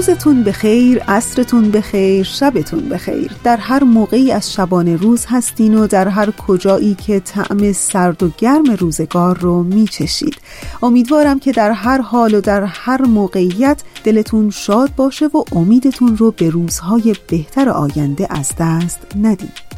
روزتون 0.00 0.44
بخیر، 0.44 1.02
عصرتون 1.08 1.70
بخیر، 1.70 2.22
شبتون 2.24 2.88
بخیر. 2.88 3.32
در 3.44 3.56
هر 3.56 3.84
موقعی 3.84 4.32
از 4.32 4.52
شبانه 4.52 4.96
روز 4.96 5.26
هستین 5.28 5.74
و 5.74 5.86
در 5.86 6.08
هر 6.08 6.30
کجایی 6.30 6.94
که 6.94 7.20
طعم 7.20 7.72
سرد 7.72 8.22
و 8.22 8.30
گرم 8.38 8.70
روزگار 8.78 9.38
رو 9.38 9.62
میچشید. 9.62 10.36
امیدوارم 10.82 11.38
که 11.38 11.52
در 11.52 11.70
هر 11.70 12.00
حال 12.00 12.34
و 12.34 12.40
در 12.40 12.64
هر 12.64 13.02
موقعیت 13.02 13.82
دلتون 14.04 14.50
شاد 14.50 14.94
باشه 14.96 15.26
و 15.26 15.44
امیدتون 15.52 16.16
رو 16.16 16.30
به 16.30 16.50
روزهای 16.50 17.14
بهتر 17.28 17.68
آینده 17.68 18.26
از 18.30 18.52
دست 18.58 19.06
ندید 19.22 19.69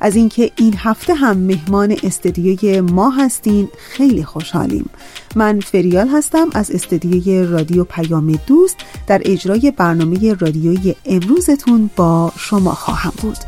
از 0.00 0.16
اینکه 0.16 0.50
این 0.56 0.74
هفته 0.78 1.14
هم 1.14 1.36
مهمان 1.36 1.96
استدیوی 2.02 2.80
ما 2.80 3.10
هستین. 3.10 3.68
خیلی 3.78 4.24
خوشحالیم. 4.24 4.90
من 5.36 5.60
فریال 5.60 6.08
هستم 6.08 6.48
از 6.54 6.70
استدیوی 6.70 7.44
رادیو 7.44 7.84
پیام 7.84 8.38
دوست. 8.46 8.76
در 9.06 9.22
اجرای 9.24 9.70
برنامه 9.70 10.34
رادیویی 10.34 10.96
امروزتون 11.06 11.90
با 11.96 12.32
شما 12.36 12.72
خواهم 12.74 13.12
بود. 13.22 13.38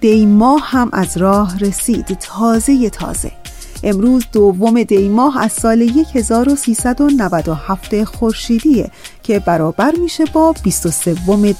دی 0.00 0.26
ماه 0.26 0.60
هم 0.64 0.90
از 0.92 1.16
راه 1.16 1.58
رسید. 1.58 2.06
تازه 2.06 2.90
تازه. 2.90 3.32
امروز 3.82 4.24
دوم 4.32 4.82
دی 4.82 5.08
ماه 5.08 5.38
از 5.38 5.52
سال 5.52 5.82
1397 6.14 8.04
خورشیدیه 8.04 8.90
که 9.22 9.38
برابر 9.38 9.92
میشه 10.02 10.24
با 10.24 10.54
23 10.62 11.14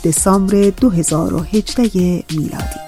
دسامبر 0.05 0.71
2018 0.71 1.83
میلادی. 2.31 2.86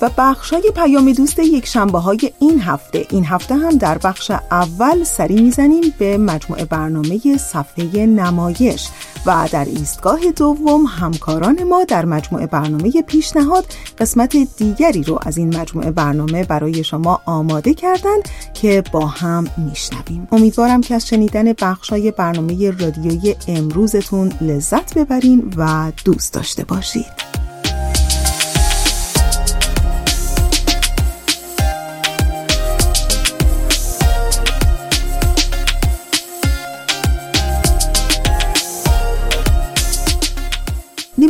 و 0.00 0.10
بخشای 0.18 0.72
پیام 0.74 1.12
دوست 1.12 1.38
یک 1.38 1.66
شنبه 1.66 1.98
های 1.98 2.32
این 2.38 2.60
هفته. 2.60 3.06
این 3.10 3.24
هفته 3.24 3.54
هم 3.54 3.78
در 3.78 3.98
بخش 3.98 4.30
اول 4.50 5.04
سری 5.04 5.42
می‌زنیم 5.42 5.94
به 5.98 6.18
مجموعه 6.18 6.64
برنامه 6.64 7.36
صفحه 7.36 8.06
نمایش 8.06 8.88
و 9.26 9.48
در 9.52 9.64
ایستگاه 9.64 10.20
دوم 10.36 10.86
همکاران 10.86 11.62
ما 11.62 11.84
در 11.84 12.04
مجموعه 12.04 12.46
برنامه 12.46 13.02
پیشنهاد 13.02 13.66
قسمت 13.98 14.36
دیگری 14.56 15.02
رو 15.02 15.18
از 15.22 15.38
این 15.38 15.56
مجموعه 15.56 15.90
برنامه 15.90 16.44
برای 16.44 16.84
شما 16.84 17.20
آماده 17.24 17.74
کردن 17.74 18.16
که 18.54 18.82
با 18.92 19.06
هم 19.06 19.46
میشنویم. 19.56 20.28
امیدوارم 20.32 20.80
که 20.80 20.94
از 20.94 21.06
شنیدن 21.08 21.52
بخشای 21.52 22.10
برنامه 22.10 22.70
رادیویی 22.70 23.36
امروزتون 23.48 24.32
لذت 24.40 24.98
ببرین 24.98 25.54
و 25.56 25.92
دوست 26.04 26.34
داشته 26.34 26.64
باشید. 26.64 27.45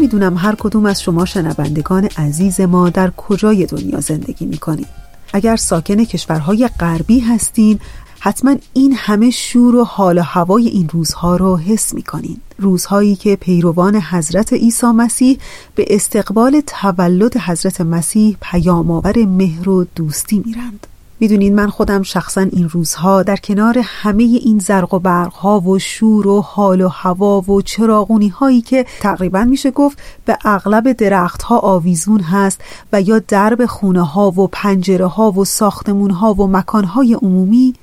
نمی‌دونم 0.06 0.36
هر 0.36 0.54
کدوم 0.54 0.86
از 0.86 1.02
شما 1.02 1.24
شنوندگان 1.24 2.04
عزیز 2.04 2.60
ما 2.60 2.90
در 2.90 3.10
کجای 3.10 3.66
دنیا 3.66 4.00
زندگی 4.00 4.46
می‌کنید. 4.46 4.86
اگر 5.32 5.56
ساکن 5.56 6.04
کشورهای 6.04 6.68
غربی 6.80 7.20
هستین 7.20 7.80
حتما 8.20 8.56
این 8.72 8.94
همه 8.96 9.30
شور 9.30 9.76
و 9.76 9.84
حال 9.84 10.18
و 10.18 10.22
هوای 10.22 10.68
این 10.68 10.88
روزها 10.88 11.36
رو 11.36 11.56
حس 11.56 11.94
می‌کنین. 11.94 12.36
روزهایی 12.58 13.16
که 13.16 13.36
پیروان 13.36 13.96
حضرت 13.96 14.52
عیسی 14.52 14.86
مسیح 14.86 15.38
به 15.74 15.86
استقبال 15.90 16.62
تولد 16.66 17.36
حضرت 17.36 17.80
مسیح 17.80 18.36
پیامآور 18.40 19.24
مهر 19.24 19.68
و 19.68 19.86
دوستی 19.94 20.42
میرند. 20.46 20.86
می‌دونین 21.20 21.54
من 21.54 21.70
خودم 21.70 22.02
شخصا 22.02 22.40
این 22.40 22.68
روزها 22.68 23.22
در 23.22 23.36
کنار 23.36 23.78
همه 23.82 24.22
این 24.22 24.58
زرق 24.58 24.94
و 24.94 24.98
برق 24.98 25.32
ها 25.32 25.60
و 25.60 25.78
شور 25.78 26.26
و 26.26 26.40
حال 26.40 26.80
و 26.80 26.88
هوا 26.88 27.40
و 27.40 27.62
چراغونی 27.62 28.28
هایی 28.28 28.60
که 28.60 28.86
تقریبا 29.00 29.44
میشه 29.44 29.70
گفت 29.70 29.98
به 30.24 30.38
اغلب 30.44 30.92
درخت 30.92 31.42
ها 31.42 31.58
آویزون 31.58 32.20
هست 32.20 32.60
و 32.92 33.00
یا 33.00 33.18
درب 33.18 33.66
خونه 33.66 34.06
ها 34.06 34.30
و 34.30 34.46
پنجره 34.46 35.06
ها 35.06 35.32
و 35.32 35.44
ساختمون 35.44 36.10
ها 36.10 36.34
و 36.34 36.46
مکان 36.46 36.84
های 36.84 37.14
عمومی 37.14 37.74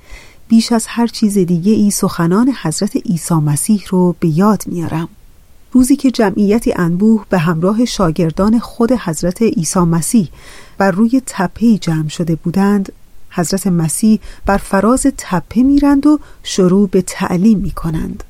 بیش 0.48 0.72
از 0.72 0.86
هر 0.88 1.06
چیز 1.06 1.38
دیگه 1.38 1.72
ای 1.72 1.90
سخنان 1.90 2.52
حضرت 2.62 2.96
عیسی 2.96 3.34
مسیح 3.34 3.84
رو 3.88 4.16
به 4.20 4.28
یاد 4.28 4.62
میارم. 4.66 5.08
روزی 5.72 5.96
که 5.96 6.10
جمعیتی 6.10 6.72
انبوه 6.76 7.24
به 7.30 7.38
همراه 7.38 7.84
شاگردان 7.84 8.58
خود 8.58 8.92
حضرت 8.92 9.42
عیسی 9.42 9.80
مسیح 9.80 10.28
بر 10.78 10.90
روی 10.90 11.22
تپهی 11.26 11.78
جمع 11.78 12.08
شده 12.08 12.34
بودند 12.34 12.92
حضرت 13.34 13.66
مسیح 13.66 14.20
بر 14.46 14.56
فراز 14.56 15.06
تپه 15.16 15.62
میرند 15.62 16.06
و 16.06 16.18
شروع 16.42 16.88
به 16.88 17.02
تعلیم 17.02 17.58
می 17.58 17.70
کنند 17.70 18.24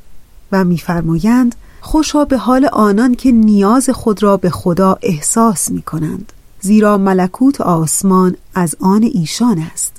و 0.52 0.64
میفرمایند 0.64 1.54
خوشا 1.80 2.24
به 2.24 2.38
حال 2.38 2.66
آنان 2.66 3.14
که 3.14 3.32
نیاز 3.32 3.90
خود 3.90 4.22
را 4.22 4.36
به 4.36 4.50
خدا 4.50 4.98
احساس 5.02 5.70
می 5.70 5.82
کنند 5.82 6.32
زیرا 6.60 6.98
ملکوت 6.98 7.60
آسمان 7.60 8.36
از 8.54 8.76
آن 8.80 9.02
ایشان 9.02 9.58
است. 9.58 9.92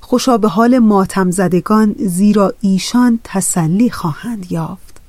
خوشا 0.00 0.38
به 0.38 0.48
حال 0.48 0.78
ماتم 0.78 1.30
زدگان 1.30 1.94
زیرا 1.98 2.52
ایشان 2.60 3.20
تسلی 3.24 3.90
خواهند 3.90 4.52
یافت. 4.52 5.00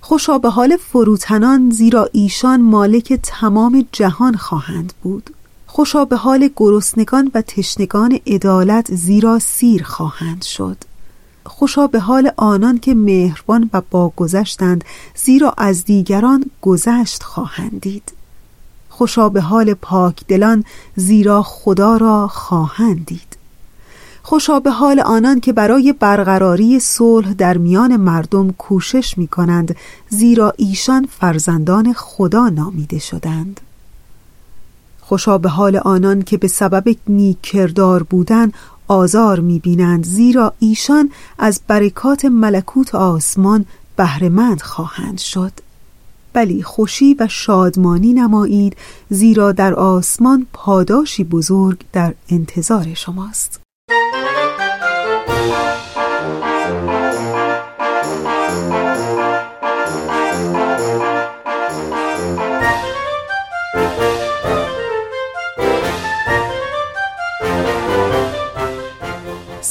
خوشا 0.00 0.38
به 0.38 0.50
حال 0.50 0.76
فروتنان 0.76 1.70
زیرا 1.70 2.08
ایشان 2.12 2.62
مالک 2.62 3.20
تمام 3.22 3.86
جهان 3.92 4.36
خواهند 4.36 4.92
بود. 5.02 5.30
خوشا 5.72 6.04
به 6.04 6.16
حال 6.16 6.50
گرسنگان 6.56 7.30
و 7.34 7.42
تشنگان 7.42 8.18
عدالت 8.26 8.94
زیرا 8.94 9.38
سیر 9.38 9.82
خواهند 9.82 10.42
شد. 10.42 10.76
خوشا 11.46 11.86
به 11.86 12.00
حال 12.00 12.32
آنان 12.36 12.78
که 12.78 12.94
مهربان 12.94 13.70
و 13.72 13.82
باگذشتند 13.90 14.84
زیرا 15.14 15.54
از 15.58 15.84
دیگران 15.84 16.44
گذشت 16.62 17.22
خواهند 17.22 17.80
دید 17.80 18.12
خوشا 18.88 19.28
به 19.28 19.40
حال 19.40 19.74
پاک 19.74 20.26
دلان 20.28 20.64
زیرا 20.96 21.42
خدا 21.42 21.96
را 21.96 22.28
خواهند 22.28 23.06
دید 23.06 23.36
خوشا 24.22 24.60
به 24.60 24.70
حال 24.70 25.00
آنان 25.00 25.40
که 25.40 25.52
برای 25.52 25.92
برقراری 25.92 26.80
صلح 26.80 27.32
در 27.32 27.58
میان 27.58 27.96
مردم 27.96 28.50
کوشش 28.50 29.18
می 29.18 29.28
کنند 29.28 29.76
زیرا 30.08 30.52
ایشان 30.56 31.08
فرزندان 31.20 31.92
خدا 31.92 32.48
نامیده 32.48 32.98
شدند. 32.98 33.60
خوشا 35.10 35.38
به 35.38 35.48
حال 35.48 35.76
آنان 35.76 36.22
که 36.22 36.36
به 36.36 36.48
سبب 36.48 36.96
نیک 37.08 37.40
کردار 37.42 38.02
بودن 38.02 38.52
آزار 38.88 39.40
می‌بینند 39.40 40.04
زیرا 40.04 40.52
ایشان 40.58 41.10
از 41.38 41.60
برکات 41.66 42.24
ملکوت 42.24 42.94
آسمان 42.94 43.64
بهرهمند 43.96 44.62
خواهند 44.62 45.18
شد. 45.18 45.52
بلی 46.32 46.62
خوشی 46.62 47.16
و 47.20 47.28
شادمانی 47.28 48.12
نمایید 48.12 48.76
زیرا 49.08 49.52
در 49.52 49.74
آسمان 49.74 50.46
پاداشی 50.52 51.24
بزرگ 51.24 51.80
در 51.92 52.14
انتظار 52.28 52.94
شماست. 52.94 53.59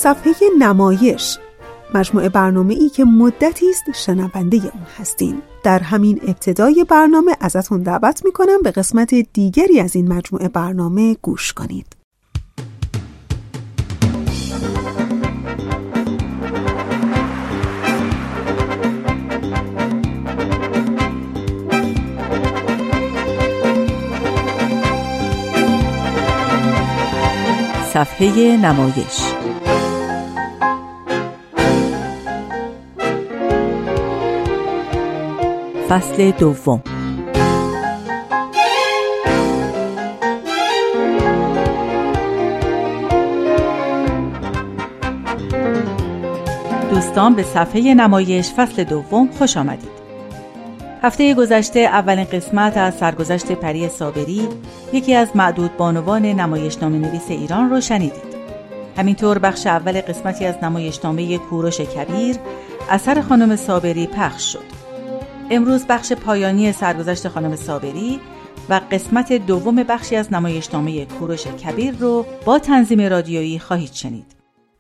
صفحه 0.02 0.36
نمایش 0.60 1.38
مجموعه 1.94 2.30
برنامه 2.30 2.74
ای 2.74 2.90
که 2.90 3.06
مدتی 3.06 3.70
است 3.70 3.84
شنونده 3.96 4.58
اون 4.58 4.84
هستین. 4.98 5.42
در 5.64 5.80
همین 5.80 6.20
ابتدای 6.28 6.86
برنامه 6.90 7.36
ازتون 7.40 7.84
دعوت 7.84 8.26
می‌کنم 8.26 8.62
به 8.64 8.72
قسمت 8.72 9.16
دیگری 9.34 9.80
از 9.80 9.96
این 9.96 10.14
مجموعه 10.14 10.50
برنامه 10.50 11.18
گوش 11.22 11.54
کنید. 11.54 11.96
صفحه 27.94 28.58
نمایش 28.58 29.39
فصل 35.90 36.32
دوم. 36.32 36.82
دوستان 46.90 47.36
به 47.36 47.44
صفحه 47.44 47.94
نمایش 47.94 48.52
فصل 48.54 48.84
دوم 48.84 49.30
خوش 49.32 49.58
آمدید. 49.58 49.90
هفته 51.02 51.34
گذشته 51.34 51.80
اولین 51.80 52.26
قسمت 52.26 52.78
از 52.78 52.96
سرگذشت 52.96 53.52
پری 53.52 53.90
صابری 53.90 54.48
یکی 54.94 55.16
از 55.16 55.36
معدود 55.36 55.78
بانوان 55.78 56.26
نمایشنامه 56.26 56.98
نویس 56.98 57.26
ایران 57.30 57.70
رو 57.70 57.82
شنیدید. 57.82 58.30
همینطور 58.98 59.40
بخش 59.40 59.68
اول 59.68 60.02
قسمتی 60.02 60.46
از 60.46 60.56
نمایشنامه 60.64 61.38
کوروش 61.38 61.82
کبیر 61.82 62.36
اثر 62.90 63.22
خانم 63.22 63.56
صابری 63.56 64.08
پخش 64.08 64.54
شد. 64.54 64.79
امروز 65.50 65.86
بخش 65.86 66.14
پایانی 66.14 66.72
سرگذشت 66.72 67.28
خانم 67.28 67.56
صابری 67.56 68.20
و 68.70 68.82
قسمت 68.92 69.34
دوم 69.34 69.76
بخشی 69.76 70.16
از 70.16 70.34
نمایشنامه 70.34 71.06
کوروش 71.06 71.48
کبیر 71.48 71.96
رو 72.00 72.26
با 72.46 72.60
تنظیم 72.60 73.02
رادیویی 73.02 73.60
خواهید 73.60 73.94
شنید. 73.94 74.36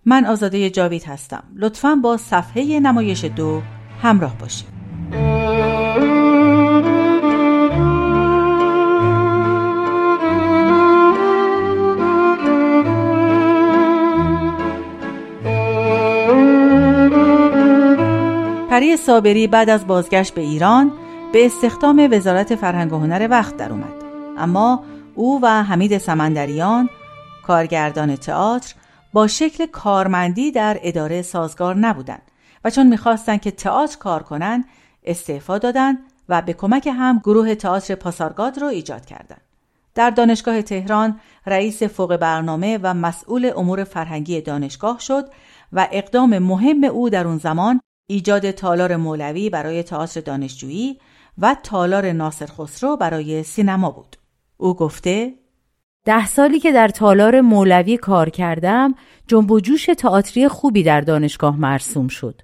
من 0.05 0.25
آزاده 0.25 0.69
جاوید 0.69 1.03
هستم. 1.03 1.43
لطفا 1.55 1.95
با 1.95 2.17
صفحه 2.17 2.79
نمایش 2.79 3.25
دو 3.25 3.61
همراه 4.01 4.37
باشید. 4.37 4.67
پری 18.79 18.97
صابری 18.97 19.47
بعد 19.47 19.69
از 19.69 19.87
بازگشت 19.87 20.33
به 20.33 20.41
ایران 20.41 20.91
به 21.33 21.45
استخدام 21.45 22.07
وزارت 22.11 22.55
فرهنگ 22.55 22.93
و 22.93 22.97
هنر 22.97 23.27
وقت 23.31 23.57
در 23.57 23.71
اومد. 23.71 23.93
اما 24.37 24.83
او 25.15 25.39
و 25.43 25.63
حمید 25.63 25.97
سمندریان 25.97 26.89
کارگردان 27.47 28.15
تئاتر 28.15 28.73
با 29.13 29.27
شکل 29.27 29.65
کارمندی 29.65 30.51
در 30.51 30.79
اداره 30.83 31.21
سازگار 31.21 31.75
نبودند 31.75 32.21
و 32.63 32.69
چون 32.69 32.87
می‌خواستند 32.87 33.41
که 33.41 33.51
تئاتر 33.51 33.97
کار 33.97 34.23
کنند 34.23 34.65
استعفا 35.03 35.57
دادند 35.57 35.97
و 36.29 36.41
به 36.41 36.53
کمک 36.53 36.87
هم 36.87 37.21
گروه 37.23 37.55
تئاتر 37.55 37.95
پاسارگاد 37.95 38.57
را 38.57 38.69
ایجاد 38.69 39.05
کردند. 39.05 39.41
در 39.95 40.09
دانشگاه 40.09 40.61
تهران 40.61 41.19
رئیس 41.45 41.83
فوق 41.83 42.15
برنامه 42.15 42.79
و 42.83 42.93
مسئول 42.93 43.51
امور 43.55 43.83
فرهنگی 43.83 44.41
دانشگاه 44.41 44.99
شد 44.99 45.29
و 45.73 45.87
اقدام 45.91 46.37
مهم 46.37 46.83
او 46.83 47.09
در 47.09 47.27
اون 47.27 47.37
زمان 47.37 47.81
ایجاد 48.11 48.51
تالار 48.51 48.95
مولوی 48.95 49.49
برای 49.49 49.83
تئاتر 49.83 50.21
دانشجویی 50.21 50.99
و 51.37 51.55
تالار 51.63 52.11
ناصر 52.11 52.45
خسرو 52.45 52.97
برای 52.97 53.43
سینما 53.43 53.91
بود. 53.91 54.15
او 54.57 54.73
گفته 54.73 55.33
ده 56.05 56.27
سالی 56.27 56.59
که 56.59 56.71
در 56.71 56.87
تالار 56.87 57.41
مولوی 57.41 57.97
کار 57.97 58.29
کردم 58.29 58.95
جنب 59.27 59.51
و 59.51 59.59
جوش 59.59 59.85
تئاتری 59.85 60.47
خوبی 60.47 60.83
در 60.83 61.01
دانشگاه 61.01 61.57
مرسوم 61.57 62.07
شد. 62.07 62.41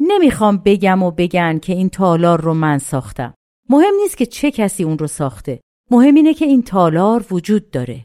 نمی‌خوام 0.00 0.62
بگم 0.64 1.02
و 1.02 1.10
بگن 1.10 1.58
که 1.58 1.72
این 1.72 1.88
تالار 1.88 2.40
رو 2.40 2.54
من 2.54 2.78
ساختم. 2.78 3.34
مهم 3.68 3.94
نیست 4.02 4.16
که 4.16 4.26
چه 4.26 4.50
کسی 4.50 4.84
اون 4.84 4.98
رو 4.98 5.06
ساخته. 5.06 5.60
مهم 5.90 6.14
اینه 6.14 6.34
که 6.34 6.44
این 6.44 6.62
تالار 6.62 7.24
وجود 7.30 7.70
داره. 7.70 8.04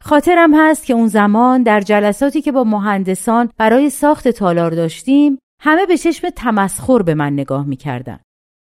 خاطرم 0.00 0.54
هست 0.54 0.86
که 0.86 0.94
اون 0.94 1.08
زمان 1.08 1.62
در 1.62 1.80
جلساتی 1.80 2.42
که 2.42 2.52
با 2.52 2.64
مهندسان 2.64 3.50
برای 3.58 3.90
ساخت 3.90 4.28
تالار 4.28 4.70
داشتیم 4.70 5.38
همه 5.64 5.86
به 5.86 5.98
چشم 5.98 6.30
تمسخر 6.30 7.02
به 7.02 7.14
من 7.14 7.32
نگاه 7.32 7.66
می‌کردن. 7.66 8.18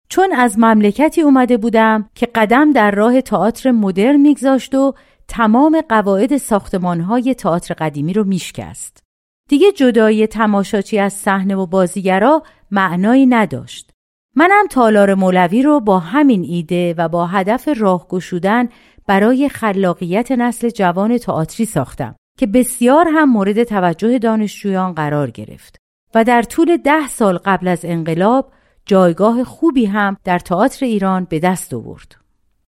چون 0.09 0.33
از 0.33 0.59
مملکتی 0.59 1.21
اومده 1.21 1.57
بودم 1.57 2.09
که 2.15 2.25
قدم 2.25 2.71
در 2.71 2.91
راه 2.91 3.21
تئاتر 3.21 3.71
مدرن 3.71 4.15
میگذاشت 4.15 4.75
و 4.75 4.93
تمام 5.27 5.81
قواعد 5.89 6.37
ساختمانهای 6.37 7.33
تئاتر 7.33 7.73
قدیمی 7.73 8.13
رو 8.13 8.23
میشکست. 8.23 9.03
دیگه 9.49 9.71
جدایی 9.71 10.27
تماشاچی 10.27 10.99
از 10.99 11.13
صحنه 11.13 11.55
و 11.55 11.65
بازیگرا 11.65 12.43
معنایی 12.71 13.25
نداشت. 13.25 13.91
منم 14.35 14.67
تالار 14.69 15.13
مولوی 15.13 15.61
رو 15.61 15.79
با 15.79 15.99
همین 15.99 16.43
ایده 16.43 16.95
و 16.97 17.09
با 17.09 17.27
هدف 17.27 17.69
راه 17.77 18.07
گشودن 18.07 18.69
برای 19.07 19.49
خلاقیت 19.49 20.31
نسل 20.31 20.69
جوان 20.69 21.17
تئاتری 21.17 21.65
ساختم 21.65 22.15
که 22.39 22.47
بسیار 22.47 23.07
هم 23.07 23.31
مورد 23.31 23.63
توجه 23.63 24.19
دانشجویان 24.19 24.93
قرار 24.93 25.31
گرفت. 25.31 25.86
و 26.15 26.23
در 26.23 26.41
طول 26.41 26.77
ده 26.77 27.07
سال 27.07 27.37
قبل 27.37 27.67
از 27.67 27.79
انقلاب 27.83 28.51
جایگاه 28.85 29.43
خوبی 29.43 29.85
هم 29.85 30.17
در 30.23 30.39
تئاتر 30.39 30.85
ایران 30.85 31.27
به 31.29 31.39
دست 31.39 31.73
آورد. 31.73 32.15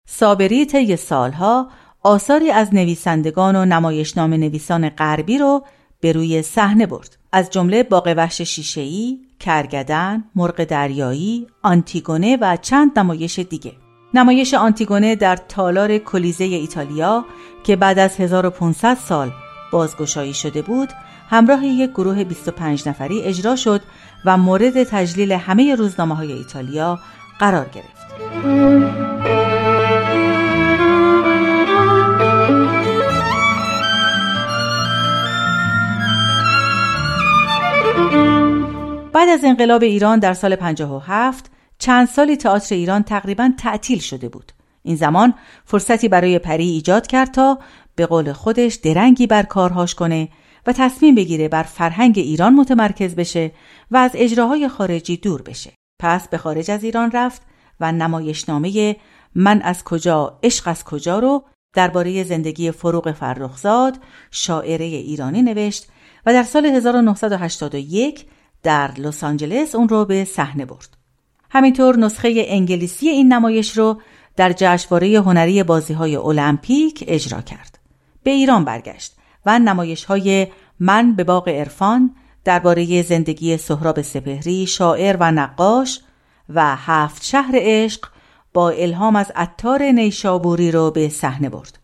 صابری 0.08 0.66
طی 0.66 0.96
سالها 0.96 1.70
آثاری 2.04 2.52
از 2.52 2.74
نویسندگان 2.74 3.56
و 3.56 3.66
نمایشنامه 3.66 4.38
نویسان 4.38 4.90
غربی 4.90 5.38
رو 5.38 5.66
به 6.00 6.12
روی 6.12 6.42
صحنه 6.42 6.86
برد. 6.86 7.18
از 7.32 7.50
جمله 7.50 7.84
باغ 7.84 8.14
وحش 8.18 8.42
شیشه‌ای، 8.42 9.20
کرگدن، 9.40 10.24
مرغ 10.36 10.64
دریایی، 10.64 11.48
آنتیگونه 11.64 12.38
و 12.42 12.58
چند 12.62 13.00
نمایش 13.00 13.40
دیگه. 13.40 13.72
نمایش 14.14 14.54
آنتیگونه 14.54 15.16
در 15.16 15.36
تالار 15.36 15.98
کلیزه 15.98 16.44
ایتالیا 16.44 17.26
که 17.64 17.76
بعد 17.76 18.00
از 18.00 18.20
1500 18.20 18.98
سال 18.98 19.32
بازگشایی 19.72 20.34
شده 20.34 20.62
بود 20.62 20.90
همراه 21.30 21.66
یک 21.66 21.90
گروه 21.90 22.24
25 22.24 22.90
نفری 22.90 23.22
اجرا 23.22 23.56
شد 23.56 23.82
و 24.26 24.38
مورد 24.38 24.84
تجلیل 24.84 25.32
همه 25.32 25.76
روزنامه 25.76 26.16
های 26.16 26.32
ایتالیا 26.32 27.00
قرار 27.40 27.70
گرفت. 27.70 28.00
بعد 39.14 39.30
از 39.30 39.44
انقلاب 39.44 39.84
ایران 39.84 40.20
در 40.20 40.34
سال 40.34 40.56
57 40.56 41.52
چند 41.80 42.08
سالی 42.08 42.38
تئاتر 42.38 42.76
ایران 42.76 43.04
تقریبا 43.04 43.52
تعطیل 43.58 44.00
شده 44.00 44.30
بود. 44.30 44.52
این 44.84 44.96
زمان 44.96 45.34
فرصتی 45.66 46.08
برای 46.08 46.40
پری 46.40 46.70
ایجاد 46.70 47.08
کرد 47.08 47.32
تا 47.32 47.60
به 47.96 48.06
قول 48.06 48.34
خودش 48.34 48.76
درنگی 48.76 49.28
بر 49.28 49.44
کارهاش 49.44 49.96
کنه 49.96 50.30
و 50.70 50.74
تصمیم 50.74 51.16
بگیره 51.16 51.48
بر 51.48 51.64
فرهنگ 51.64 52.14
ایران 52.18 52.54
متمرکز 52.54 53.16
بشه 53.16 53.52
و 53.92 53.98
از 53.98 54.12
اجراهای 54.14 54.68
خارجی 54.68 55.18
دور 55.18 55.42
بشه. 55.42 55.72
پس 56.00 56.28
به 56.28 56.38
خارج 56.38 56.72
از 56.72 56.84
ایران 56.84 57.12
رفت 57.12 57.42
و 57.80 57.92
نمایشنامه 57.92 58.96
من 59.36 59.62
از 59.62 59.84
کجا 59.84 60.40
عشق 60.44 60.68
از 60.68 60.84
کجا 60.84 61.20
رو 61.20 61.44
درباره 61.74 62.24
زندگی 62.24 62.72
فروغ 62.72 63.12
فرخزاد 63.12 64.00
شاعره 64.32 64.86
ایرانی 64.86 65.42
نوشت 65.42 65.88
و 66.26 66.34
در 66.34 66.44
سال 66.44 66.66
1981 66.66 68.26
در 68.64 68.92
لس 68.98 69.24
آنجلس 69.24 69.76
اون 69.76 69.90
رو 69.90 70.06
به 70.06 70.26
صحنه 70.26 70.66
برد. 70.66 70.98
همینطور 71.52 71.98
نسخه 71.98 72.46
انگلیسی 72.48 73.10
این 73.10 73.34
نمایش 73.34 73.78
رو 73.78 74.02
در 74.36 74.54
جشنواره 74.58 75.22
هنری 75.22 75.64
بازی 75.64 75.94
های 75.94 76.16
المپیک 76.16 77.04
اجرا 77.08 77.42
کرد. 77.42 77.80
به 78.24 78.32
ایران 78.32 78.66
برگشت 78.66 79.19
نمایش 79.58 80.06
های 80.06 80.48
من 80.80 81.16
به 81.16 81.24
باغ 81.24 81.50
عرفان 81.50 82.16
درباره 82.46 83.02
زندگی 83.02 83.58
سهراب 83.58 84.02
سپهری 84.02 84.68
شاعر 84.68 85.18
و 85.20 85.32
نقاش 85.32 86.02
و 86.50 86.76
هفت 86.76 87.26
شهر 87.26 87.52
عشق 87.56 88.06
با 88.54 88.70
الهام 88.70 89.16
از 89.16 89.32
عطار 89.36 89.84
نیشابوری 89.84 90.72
رو 90.72 90.92
به 90.92 91.10
صحنه 91.10 91.50
برد. 91.50 91.80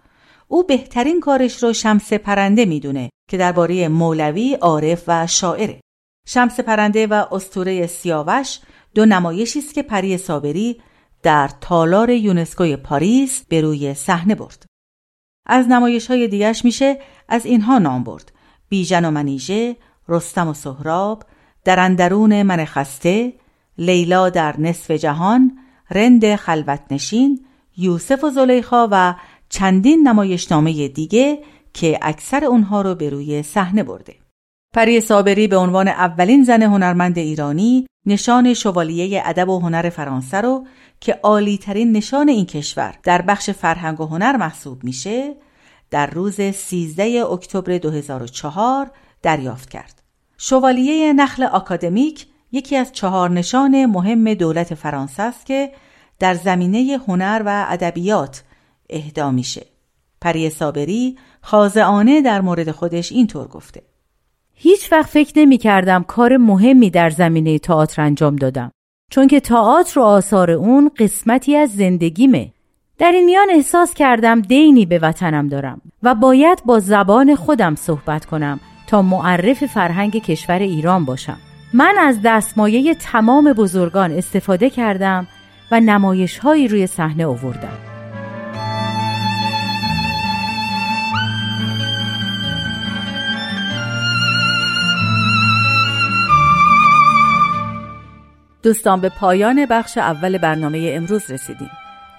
او 0.47 0.63
بهترین 0.63 1.19
کارش 1.19 1.63
رو 1.63 1.73
شمس 1.73 2.13
پرنده 2.13 2.65
می‌دونه 2.65 3.09
که 3.29 3.37
درباره 3.37 3.87
مولوی، 3.87 4.55
عارف 4.55 5.03
و 5.07 5.27
شاعره. 5.27 5.81
شمس 6.27 6.59
پرنده 6.59 7.07
و 7.07 7.25
استوره 7.31 7.87
سیاوش 7.87 8.59
دو 8.95 9.05
نمایشی 9.05 9.59
است 9.59 9.73
که 9.73 9.83
پری 9.83 10.17
صابری 10.17 10.81
در 11.23 11.49
تالار 11.61 12.09
یونسکوی 12.09 12.75
پاریس 12.75 13.45
به 13.49 13.61
روی 13.61 13.93
صحنه 13.93 14.35
برد. 14.35 14.65
از 15.45 15.67
نمایش 15.67 16.07
های 16.07 16.27
دیگرش 16.27 16.65
میشه 16.65 16.99
از 17.29 17.45
اینها 17.45 17.77
نام 17.77 18.03
برد 18.03 18.31
بیژن 18.69 19.05
و 19.05 19.11
منیژه 19.11 19.75
رستم 20.07 20.47
و 20.47 20.53
سهراب 20.53 21.23
در 21.63 21.79
اندرون 21.79 22.43
من 22.43 22.65
خسته 22.65 23.33
لیلا 23.77 24.29
در 24.29 24.55
نصف 24.59 24.91
جهان 24.91 25.57
رند 25.91 26.35
خلوت 26.35 26.81
نشین 26.91 27.45
یوسف 27.77 28.23
و 28.23 28.29
زلیخا 28.29 28.87
و 28.91 29.15
چندین 29.49 30.07
نمایشنامه 30.07 30.87
دیگه 30.87 31.39
که 31.73 31.99
اکثر 32.01 32.45
اونها 32.45 32.81
رو 32.81 32.95
به 32.95 33.09
روی 33.09 33.43
صحنه 33.43 33.83
برده. 33.83 34.24
پری 34.75 35.01
صابری 35.01 35.47
به 35.47 35.57
عنوان 35.57 35.87
اولین 35.87 36.43
زن 36.43 36.61
هنرمند 36.61 37.17
ایرانی 37.17 37.87
نشان 38.05 38.53
شوالیه 38.53 39.21
ادب 39.25 39.49
و 39.49 39.59
هنر 39.59 39.89
فرانسه 39.89 40.41
رو 40.41 40.67
که 40.99 41.19
عالی 41.23 41.57
ترین 41.57 41.91
نشان 41.91 42.29
این 42.29 42.45
کشور 42.45 42.95
در 43.03 43.21
بخش 43.21 43.49
فرهنگ 43.49 44.01
و 44.01 44.05
هنر 44.05 44.37
محسوب 44.37 44.83
میشه 44.83 45.35
در 45.91 46.07
روز 46.07 46.41
13 46.41 47.25
اکتبر 47.31 47.77
2004 47.77 48.91
دریافت 49.21 49.69
کرد. 49.69 50.01
شوالیه 50.37 51.13
نخل 51.13 51.43
آکادمیک 51.43 52.27
یکی 52.51 52.75
از 52.75 52.91
چهار 52.91 53.29
نشان 53.29 53.85
مهم 53.85 54.33
دولت 54.33 54.73
فرانسه 54.73 55.23
است 55.23 55.45
که 55.45 55.71
در 56.19 56.33
زمینه 56.33 56.99
هنر 57.07 57.41
و 57.45 57.65
ادبیات 57.69 58.43
اهدا 58.89 59.31
میشه. 59.31 59.65
پری 60.21 60.49
صابری 60.49 61.17
خازعانه 61.41 62.21
در 62.21 62.41
مورد 62.41 62.71
خودش 62.71 63.11
اینطور 63.11 63.47
گفته 63.47 63.94
هیچ 64.57 64.91
وقت 64.91 65.09
فکر 65.09 65.33
نمی 65.39 65.57
کردم 65.57 66.03
کار 66.03 66.37
مهمی 66.37 66.89
در 66.89 67.09
زمینه 67.09 67.59
تئاتر 67.59 68.01
انجام 68.01 68.35
دادم. 68.35 68.71
چون 69.11 69.27
که 69.27 69.39
تئاتر 69.39 69.99
و 69.99 70.03
آثار 70.03 70.51
اون 70.51 70.91
قسمتی 70.97 71.55
از 71.55 71.71
زندگیمه. 71.75 72.51
در 72.97 73.11
این 73.11 73.25
میان 73.25 73.47
احساس 73.51 73.93
کردم 73.93 74.41
دینی 74.41 74.85
به 74.85 74.99
وطنم 74.99 75.47
دارم 75.47 75.81
و 76.03 76.15
باید 76.15 76.63
با 76.65 76.79
زبان 76.79 77.35
خودم 77.35 77.75
صحبت 77.75 78.25
کنم 78.25 78.59
تا 78.87 79.01
معرف 79.01 79.65
فرهنگ 79.65 80.21
کشور 80.21 80.59
ایران 80.59 81.05
باشم. 81.05 81.37
من 81.73 81.95
از 81.99 82.19
دستمایه 82.23 82.95
تمام 82.95 83.53
بزرگان 83.53 84.11
استفاده 84.11 84.69
کردم 84.69 85.27
و 85.71 85.79
نمایش 85.79 86.37
هایی 86.37 86.67
روی 86.67 86.87
صحنه 86.87 87.25
آوردم. 87.25 87.94
دوستان 98.65 99.01
به 99.01 99.09
پایان 99.09 99.65
بخش 99.65 99.97
اول 99.97 100.37
برنامه 100.37 100.91
امروز 100.93 101.31
رسیدیم. 101.31 101.69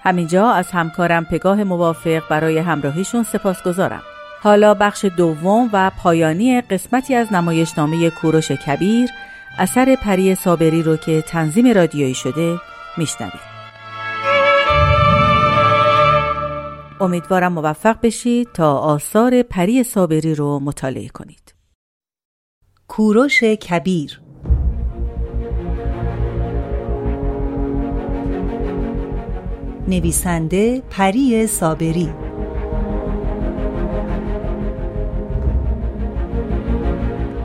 همینجا 0.03 0.49
از 0.51 0.71
همکارم 0.71 1.25
پگاه 1.25 1.63
موافق 1.63 2.23
برای 2.29 2.57
همراهیشون 2.57 3.23
سپاسگزارم. 3.23 4.01
حالا 4.41 4.73
بخش 4.73 5.05
دوم 5.05 5.69
و 5.73 5.91
پایانی 6.03 6.61
قسمتی 6.61 7.15
از 7.15 7.33
نمایشنامه 7.33 8.09
کوروش 8.09 8.51
کبیر 8.51 9.09
اثر 9.57 9.97
پری 10.03 10.35
صابری 10.35 10.83
رو 10.83 10.97
که 10.97 11.21
تنظیم 11.21 11.73
رادیویی 11.73 12.13
شده 12.13 12.57
میشنوید. 12.97 13.57
امیدوارم 17.01 17.53
موفق 17.53 17.97
بشید 18.03 18.47
تا 18.53 18.77
آثار 18.77 19.41
پری 19.41 19.83
صابری 19.83 20.35
رو 20.35 20.59
مطالعه 20.59 21.07
کنید. 21.07 21.55
کوروش 22.87 23.43
کبیر 23.43 24.21
نویسنده 29.87 30.81
پری 30.89 31.47
صابری. 31.47 32.09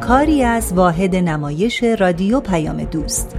کاری 0.01 0.43
از 0.43 0.73
واحد 0.73 1.17
نمایش 1.17 1.83
رادیو 1.83 2.41
پیام 2.41 2.85
دوست. 2.85 3.37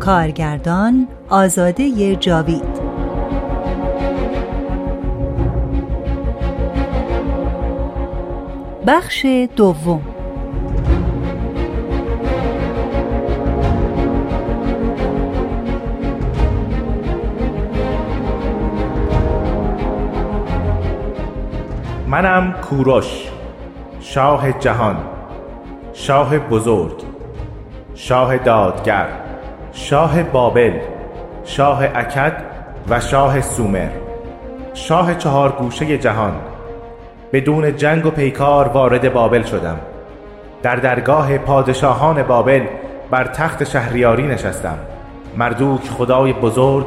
کارگردان 0.00 1.08
آزاده 1.28 2.16
جاوید. 2.16 2.88
بخش 8.86 9.26
دوم. 9.56 10.17
منم 22.18 22.52
کوروش 22.52 23.28
شاه 24.00 24.52
جهان 24.52 24.96
شاه 25.92 26.38
بزرگ 26.38 27.02
شاه 27.94 28.36
دادگر 28.36 29.06
شاه 29.72 30.22
بابل 30.22 30.72
شاه 31.44 31.84
اکد 31.94 32.32
و 32.90 33.00
شاه 33.00 33.40
سومر. 33.40 33.88
شاه 34.74 35.14
چهار 35.14 35.52
گوشه 35.52 35.98
جهان. 35.98 36.32
بدون 37.32 37.76
جنگ 37.76 38.06
و 38.06 38.10
پیکار 38.10 38.68
وارد 38.68 39.12
بابل 39.12 39.42
شدم. 39.42 39.78
در 40.62 40.76
درگاه 40.76 41.38
پادشاهان 41.38 42.22
بابل 42.22 42.62
بر 43.10 43.24
تخت 43.24 43.64
شهریاری 43.64 44.26
نشستم. 44.26 44.78
مردوک 45.36 45.88
خدای 45.88 46.32
بزرگ 46.32 46.86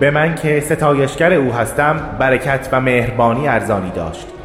به 0.00 0.10
من 0.10 0.34
که 0.34 0.60
ستایشگر 0.60 1.32
او 1.32 1.52
هستم 1.52 2.00
برکت 2.18 2.68
و 2.72 2.80
مهربانی 2.80 3.48
ارزانی 3.48 3.90
داشت. 3.90 4.37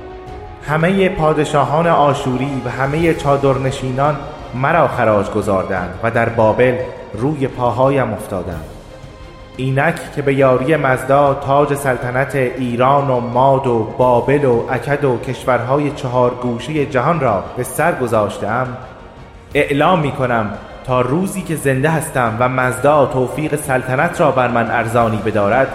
همه 0.68 1.10
پادشاهان 1.10 1.88
آشوری 1.88 2.62
و 2.66 2.70
همه 2.70 3.14
چادرنشینان 3.14 4.18
مرا 4.54 4.88
خراج 4.88 5.30
گذاردند 5.30 6.00
و 6.04 6.12
در 6.12 6.30
بابل 6.30 6.78
روی 7.14 7.48
پاهایم 7.48 8.14
افتادند. 8.14 8.64
اینک 9.58 10.14
که 10.16 10.22
به 10.22 10.34
یاری 10.34 10.76
مزدا 10.76 11.34
تاج 11.34 11.74
سلطنت 11.74 12.36
ایران 12.36 13.10
و 13.10 13.20
ماد 13.20 13.68
و 13.68 13.88
بابل 13.98 14.46
و 14.46 14.64
اکد 14.70 15.06
و 15.06 15.18
کشورهای 15.18 15.92
چهار 15.92 16.32
گوشه 16.32 16.86
جهان 16.86 17.20
را 17.20 17.44
به 17.58 17.64
سر 17.64 17.96
گذاشتم 17.96 18.68
اعلام 19.54 20.00
می 20.00 20.12
کنم 20.12 20.50
تا 20.86 21.02
روزی 21.02 21.42
که 21.42 21.56
زنده 21.56 21.90
هستم 21.90 22.36
و 22.40 22.50
مزدا 22.50 23.06
توفیق 23.06 23.56
سلطنت 23.56 24.22
را 24.22 24.32
بر 24.32 24.48
من 24.48 24.72
ارزانی 24.72 25.18
بدارد 25.18 25.68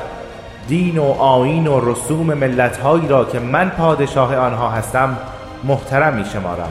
دین 0.69 0.99
و 0.99 1.13
آین 1.13 1.67
و 1.67 1.91
رسوم 1.91 2.35
ملتهایی 2.35 3.09
را 3.09 3.25
که 3.25 3.39
من 3.39 3.69
پادشاه 3.69 4.37
آنها 4.37 4.71
هستم 4.71 5.17
محترم 5.65 6.15
می 6.15 6.25
شمارم 6.25 6.69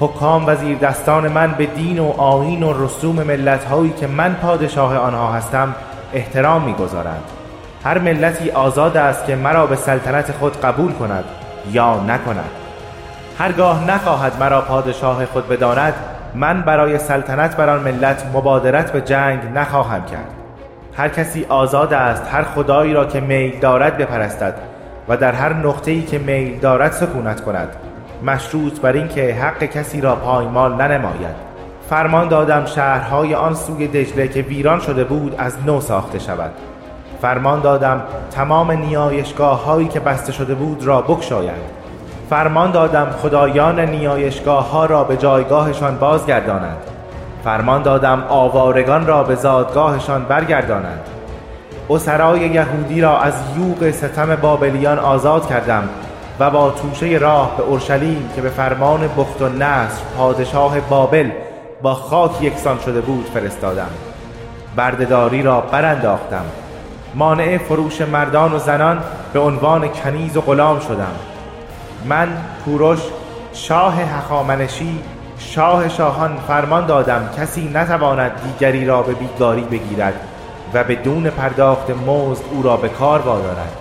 حکام 0.00 0.44
وزیر 0.46 0.78
دستان 0.78 1.28
من 1.28 1.54
به 1.58 1.66
دین 1.66 1.98
و 1.98 2.10
آین 2.20 2.62
و 2.62 2.84
رسوم 2.84 3.22
ملتهایی 3.22 3.92
که 3.92 4.06
من 4.06 4.34
پادشاه 4.34 4.96
آنها 4.96 5.32
هستم 5.32 5.74
احترام 6.14 6.62
می‌گذارند. 6.62 7.22
هر 7.84 7.98
ملتی 7.98 8.50
آزاد 8.50 8.96
است 8.96 9.26
که 9.26 9.36
مرا 9.36 9.66
به 9.66 9.76
سلطنت 9.76 10.32
خود 10.32 10.60
قبول 10.60 10.92
کند 10.92 11.24
یا 11.72 12.00
نکند. 12.00 12.50
هرگاه 13.38 13.84
نخواهد 13.90 14.32
مرا 14.40 14.60
پادشاه 14.60 15.26
خود 15.26 15.48
بداند 15.48 15.94
من 16.34 16.62
برای 16.62 16.98
سلطنت 16.98 17.56
بر 17.56 17.70
آن 17.70 17.80
ملت 17.80 18.26
مبادرت 18.34 18.92
به 18.92 19.00
جنگ 19.00 19.40
نخواهم 19.54 20.04
کرد. 20.04 20.37
هر 20.98 21.08
کسی 21.08 21.46
آزاد 21.48 21.92
است 21.92 22.22
هر 22.30 22.42
خدایی 22.42 22.92
را 22.92 23.04
که 23.04 23.20
میل 23.20 23.58
دارد 23.60 23.98
بپرستد 23.98 24.54
و 25.08 25.16
در 25.16 25.32
هر 25.32 25.52
نقطه‌ای 25.52 26.02
که 26.02 26.18
میل 26.18 26.58
دارد 26.58 26.92
سکونت 26.92 27.40
کند. 27.40 27.68
مشروط 28.26 28.80
بر 28.80 28.92
اینکه 28.92 29.34
حق 29.34 29.64
کسی 29.64 30.00
را 30.00 30.16
پایمال 30.16 30.74
ننماید. 30.74 31.48
فرمان 31.90 32.28
دادم 32.28 32.64
شهرهای 32.64 33.34
آن 33.34 33.54
سوی 33.54 33.88
دجله 33.88 34.28
که 34.28 34.42
ویران 34.42 34.80
شده 34.80 35.04
بود 35.04 35.34
از 35.38 35.56
نو 35.66 35.80
ساخته 35.80 36.18
شود. 36.18 36.50
فرمان 37.22 37.60
دادم 37.60 38.02
تمام 38.30 38.72
نیایشگاه 38.72 39.64
هایی 39.64 39.88
که 39.88 40.00
بسته 40.00 40.32
شده 40.32 40.54
بود 40.54 40.84
را 40.84 41.02
بکشایند 41.02 41.62
فرمان 42.30 42.70
دادم 42.70 43.10
خدایان 43.10 43.80
نیایشگاه 43.80 44.70
ها 44.70 44.86
را 44.86 45.04
به 45.04 45.16
جایگاهشان 45.16 45.98
بازگردانند. 45.98 46.97
فرمان 47.48 47.82
دادم 47.82 48.24
آوارگان 48.28 49.06
را 49.06 49.24
به 49.24 49.34
زادگاهشان 49.34 50.24
برگردانند. 50.24 51.00
اسرای 51.90 52.40
یهودی 52.40 53.00
را 53.00 53.20
از 53.20 53.34
یوغ 53.56 53.90
ستم 53.90 54.36
بابلیان 54.36 54.98
آزاد 54.98 55.48
کردم 55.48 55.88
و 56.40 56.50
با 56.50 56.70
توشه 56.70 57.06
راه 57.06 57.56
به 57.56 57.62
اورشلیم 57.62 58.30
که 58.36 58.42
به 58.42 58.48
فرمان 58.48 59.00
بخت 59.18 59.42
و 59.42 59.48
نصر 59.48 60.02
پادشاه 60.18 60.80
بابل 60.80 61.30
با 61.82 61.94
خاک 61.94 62.42
یکسان 62.42 62.78
شده 62.78 63.00
بود 63.00 63.26
فرستادم. 63.34 63.90
بردهداری 64.76 65.42
را 65.42 65.60
برانداختم. 65.60 66.44
مانع 67.14 67.58
فروش 67.58 68.00
مردان 68.00 68.52
و 68.52 68.58
زنان 68.58 68.98
به 69.32 69.40
عنوان 69.40 69.88
کنیز 69.88 70.36
و 70.36 70.40
غلام 70.40 70.80
شدم. 70.80 71.14
من 72.04 72.28
کوروش 72.64 73.00
شاه 73.52 73.94
هخامنشی 73.94 74.98
شاه 75.38 75.88
شاهان 75.88 76.36
فرمان 76.48 76.86
دادم 76.86 77.30
کسی 77.36 77.70
نتواند 77.74 78.32
دیگری 78.44 78.86
را 78.86 79.02
به 79.02 79.12
بیگاری 79.12 79.62
بگیرد 79.62 80.14
و 80.74 80.84
بدون 80.84 81.30
پرداخت 81.30 81.90
مزد 81.90 82.44
او 82.52 82.62
را 82.62 82.76
به 82.76 82.88
کار 82.88 83.20
وادارد. 83.20 83.72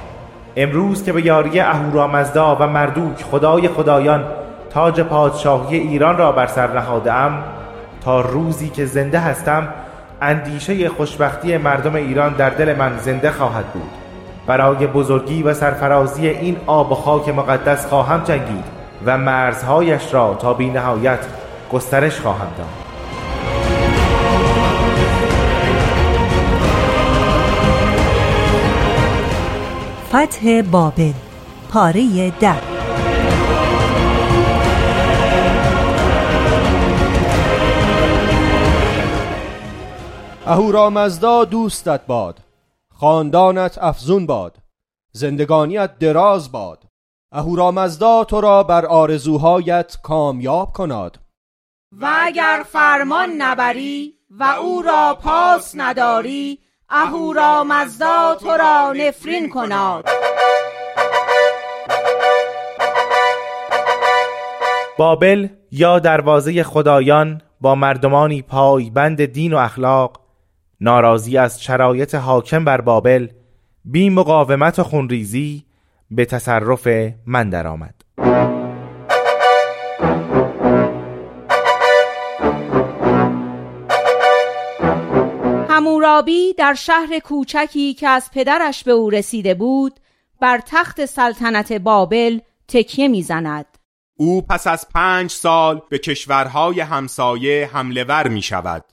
امروز 0.55 1.03
که 1.03 1.13
به 1.13 1.25
یاری 1.25 1.59
اهورامزدا 1.59 2.57
و 2.59 2.67
مردوک 2.67 3.23
خدای 3.23 3.67
خدایان 3.67 4.23
تاج 4.69 5.01
پادشاهی 5.01 5.77
ایران 5.77 6.17
را 6.17 6.31
بر 6.31 6.47
سر 6.47 6.73
نهادم 6.73 7.43
تا 8.03 8.21
روزی 8.21 8.69
که 8.69 8.85
زنده 8.85 9.19
هستم 9.19 9.67
اندیشه 10.21 10.89
خوشبختی 10.89 11.57
مردم 11.57 11.95
ایران 11.95 12.33
در 12.33 12.49
دل 12.49 12.75
من 12.75 12.97
زنده 12.97 13.31
خواهد 13.31 13.65
بود. 13.65 13.89
برای 14.47 14.87
بزرگی 14.87 15.43
و 15.43 15.53
سرفرازی 15.53 16.27
این 16.27 16.57
آب 16.67 16.91
و 16.91 16.95
خاک 16.95 17.29
مقدس 17.29 17.85
خواهم 17.85 18.23
جنگید 18.23 18.65
و 19.05 19.17
مرزهایش 19.17 20.13
را 20.13 20.37
تا 20.41 20.53
بی 20.53 20.69
نهایت 20.69 21.19
گسترش 21.71 22.19
خواهم 22.19 22.53
داد. 22.57 22.67
فتح 30.07 30.61
بابل 30.61 31.13
پاره 31.69 32.29
ده 32.29 32.55
اهورامزدا 40.45 41.45
دوستت 41.45 42.01
باد 42.07 42.39
خاندانت 42.93 43.77
افزون 43.77 44.25
باد 44.25 44.57
زندگانیت 45.11 45.99
دراز 45.99 46.51
باد. 46.51 46.83
اهورامزدا 47.31 48.23
تو 48.23 48.41
را 48.41 48.63
بر 48.63 48.85
آرزوهایت 48.85 49.97
کامیاب 50.03 50.73
کناد 50.73 51.19
و 51.91 52.07
اگر 52.21 52.63
فرمان 52.65 53.29
نبری 53.37 54.13
و 54.29 54.43
او 54.43 54.81
را 54.81 55.17
پاس 55.21 55.73
نداری 55.77 56.59
اهورامزدا 56.89 58.35
تو 58.39 58.49
را 58.49 58.93
نفرین 58.97 59.49
کناد 59.49 60.09
بابل 64.97 65.47
یا 65.71 65.99
دروازه 65.99 66.63
خدایان 66.63 67.41
با 67.61 67.75
مردمانی 67.75 68.41
پایبند 68.41 69.25
دین 69.25 69.53
و 69.53 69.57
اخلاق 69.57 70.21
ناراضی 70.81 71.37
از 71.37 71.63
شرایط 71.63 72.15
حاکم 72.15 72.65
بر 72.65 72.81
بابل 72.81 73.27
بی 73.85 74.09
مقاومت 74.09 74.79
و 74.79 74.83
خونریزی 74.83 75.65
به 76.11 76.25
تصرف 76.25 76.87
من 77.25 77.49
درآمد. 77.49 77.93
همورابی 85.77 86.53
در 86.53 86.73
شهر 86.73 87.19
کوچکی 87.19 87.93
که 87.93 88.07
از 88.07 88.31
پدرش 88.33 88.83
به 88.83 88.91
او 88.91 89.09
رسیده 89.09 89.53
بود 89.53 89.99
بر 90.41 90.61
تخت 90.65 91.05
سلطنت 91.05 91.73
بابل 91.73 92.39
تکیه 92.67 93.07
می‌زند. 93.07 93.65
او 94.17 94.41
پس 94.41 94.67
از 94.67 94.87
پنج 94.89 95.31
سال 95.31 95.81
به 95.89 95.97
کشورهای 95.97 96.79
همسایه 96.79 97.69
حمله 97.73 98.03
ور 98.03 98.27
می 98.27 98.41
شود 98.41 98.85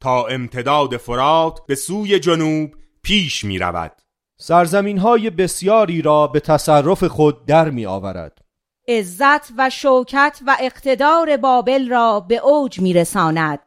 تا 0.00 0.26
امتداد 0.26 0.96
فرات 0.96 1.66
به 1.66 1.74
سوی 1.74 2.18
جنوب 2.18 2.70
پیش 3.02 3.44
می 3.44 3.58
رود 3.58 3.92
سرزمین 4.38 4.98
های 4.98 5.30
بسیاری 5.30 6.02
را 6.02 6.26
به 6.26 6.40
تصرف 6.40 7.04
خود 7.04 7.46
در 7.46 7.70
می 7.70 7.86
آورد 7.86 8.38
عزت 8.88 9.52
و 9.58 9.70
شوکت 9.70 10.40
و 10.46 10.56
اقتدار 10.60 11.36
بابل 11.36 11.88
را 11.88 12.20
به 12.20 12.36
اوج 12.36 12.80
می 12.80 12.92
رساند 12.92 13.58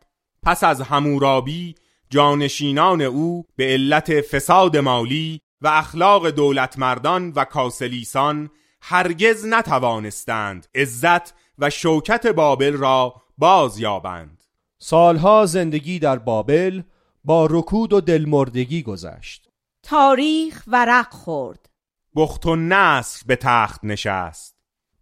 پس 0.44 0.64
از 0.64 0.82
همورابی 0.82 1.76
جانشینان 2.14 3.02
او 3.02 3.46
به 3.56 3.66
علت 3.66 4.22
فساد 4.22 4.78
مالی 4.78 5.42
و 5.62 5.68
اخلاق 5.68 6.30
دولتمردان 6.30 7.32
و 7.36 7.46
کاسلیسان 7.46 8.50
هرگز 8.82 9.46
نتوانستند 9.46 10.68
عزت 10.76 11.34
و 11.60 11.70
شوکت 11.70 12.28
بابل 12.28 12.74
را 12.74 13.14
باز 13.38 13.80
یابند. 13.80 14.44
سالها 14.78 15.46
زندگی 15.46 16.00
در 16.00 16.20
بابل 16.20 16.82
با 17.24 17.48
رکود 17.52 17.94
و 17.94 18.02
دلمردگی 18.02 18.84
گذشت. 18.84 19.50
تاریخ 19.84 20.64
ورق 20.68 21.14
خورد. 21.14 21.70
بخت 22.16 22.46
و 22.46 22.56
نصر 22.56 23.24
به 23.28 23.36
تخت 23.36 23.80
نشست. 23.84 24.56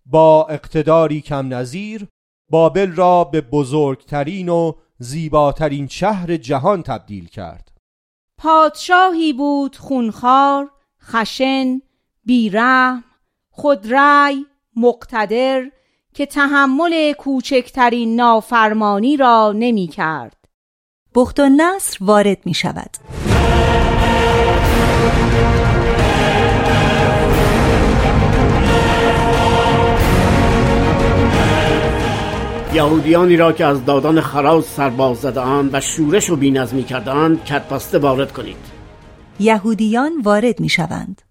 با 0.06 0.48
اقتداری 0.48 1.22
کم 1.22 1.54
نظیر 1.54 2.08
بابل 2.50 2.92
را 2.92 3.24
به 3.24 3.42
بزرگترین 3.42 4.50
و 4.50 4.74
زیباترین 5.04 5.88
شهر 5.88 6.38
جهان 6.38 6.84
تبدیل 6.84 7.28
کرد. 7.28 7.72
پادشاهی 8.38 9.34
بود 9.34 9.76
خونخوار 9.76 10.72
خشن 11.04 11.82
بیرحم 12.26 13.04
خودرأی 13.50 14.46
مقتدر 14.76 15.72
که 16.14 16.26
تحمل 16.26 17.14
کوچکترین 17.14 18.16
نافرمانی 18.16 19.18
را 19.18 19.54
نمی 19.56 19.88
کرد. 19.88 20.38
بخت 21.16 21.40
و 21.40 21.50
نصر 21.50 21.98
وارد 22.02 22.46
می 22.46 22.54
شود. 22.54 22.98
یهودیانی 32.74 33.38
را 33.38 33.52
که 33.52 33.66
از 33.66 33.86
دادان 33.86 34.22
خراز 34.22 34.66
سرباز 34.66 35.18
زدهاند 35.18 35.70
و 35.74 35.82
شورش 35.82 36.30
و 36.30 36.36
بینظمی 36.36 36.84
کردهاند 36.84 37.46
کتبسته 37.46 38.00
وارد 38.00 38.32
کنید. 38.32 38.58
یهودیان 39.40 40.12
وارد 40.24 40.60
می 40.60 40.70
شوند 40.70 41.22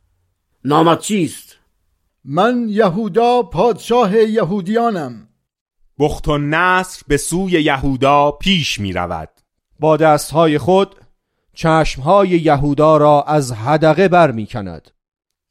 نامت 0.65 1.01
چیست؟ 1.01 1.57
من 2.25 2.67
یهودا 2.69 3.43
پادشاه 3.43 4.17
یهودیانم. 4.17 5.29
بخت 5.99 6.29
و 6.29 6.39
نصر 6.39 7.03
به 7.09 7.17
سوی 7.17 7.53
یهودا 7.53 8.31
پیش 8.31 8.81
می 8.81 8.93
رود 8.93 9.29
با 9.81 9.97
دستهای 9.97 10.59
خود 10.59 10.95
چشمهای 11.55 12.29
یهودا 12.29 12.97
را 12.97 13.23
از 13.23 13.53
هدقه 13.53 14.09
بر 14.09 14.31
می 14.31 14.47
کند 14.47 14.91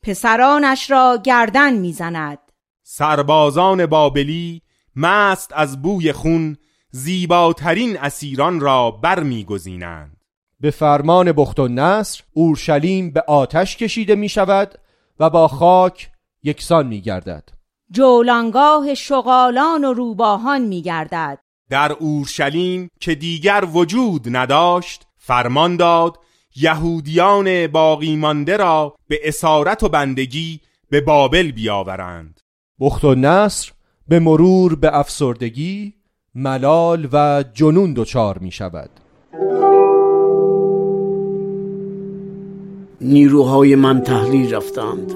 پسرانش 0.04 0.92
را 0.92 1.20
گردن 1.24 1.74
می 1.74 1.94
زند 1.94 2.40
سربازان 2.84 3.86
بابلی 3.86 4.62
مست 5.00 5.52
از 5.56 5.82
بوی 5.82 6.12
خون 6.12 6.58
زیباترین 6.92 8.00
اسیران 8.00 8.60
را 8.60 8.92
برمیگزینند. 8.92 10.18
به 10.60 10.72
فرمان 10.72 11.32
بخت 11.32 11.60
و 11.60 11.68
نصر 11.68 12.24
اورشلیم 12.34 13.12
به 13.12 13.24
آتش 13.28 13.78
کشیده 13.78 14.16
می 14.16 14.30
شود 14.30 14.80
و 15.20 15.30
با 15.30 15.48
خاک 15.48 16.12
یکسان 16.44 16.88
می 16.88 17.02
گردد 17.02 17.50
جولانگاه 17.92 18.94
شغالان 18.94 19.86
و 19.86 19.94
روباهان 19.94 20.62
می 20.62 20.82
گردد 20.82 21.40
در 21.70 21.92
اورشلیم 21.92 22.90
که 23.00 23.16
دیگر 23.16 23.68
وجود 23.74 24.36
نداشت 24.36 25.08
فرمان 25.18 25.78
داد 25.78 26.20
یهودیان 26.56 27.68
باقی 27.68 28.16
مانده 28.16 28.58
را 28.58 28.96
به 29.08 29.20
اسارت 29.24 29.84
و 29.84 29.90
بندگی 29.90 30.62
به 30.90 31.02
بابل 31.02 31.52
بیاورند. 31.52 32.40
بخت 32.80 33.04
و 33.04 33.16
نصر 33.16 33.72
به 34.10 34.20
مرور 34.20 34.76
به 34.76 34.98
افسردگی 34.98 35.94
ملال 36.36 37.08
و 37.14 37.44
جنون 37.54 37.94
دچار 37.94 38.38
می 38.38 38.52
شود 38.52 38.90
نیروهای 43.02 43.76
من 43.76 44.02
تحلیل 44.02 44.56
رفتند 44.56 45.14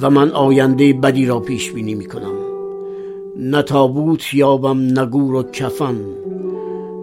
و 0.00 0.10
من 0.10 0.30
آینده 0.30 0.92
بدی 0.92 1.26
را 1.26 1.40
پیش 1.40 1.70
بینی 1.72 1.94
می 1.94 2.06
کنم 2.06 2.34
نه 3.36 3.62
تابوت 3.62 4.34
یابم 4.34 5.00
نگور 5.00 5.34
و 5.34 5.42
کفن. 5.42 5.96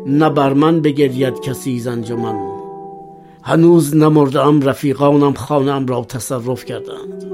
نه 0.08 0.30
بر 0.30 0.54
من 0.54 0.82
بگرید 0.82 1.40
کسی 1.40 1.80
زنجمن. 1.80 2.36
هنوز 3.44 3.96
نمردم 3.96 4.62
رفیقانم 4.62 5.34
خانم 5.34 5.86
را 5.86 6.04
تصرف 6.04 6.66
کردند. 6.66 7.26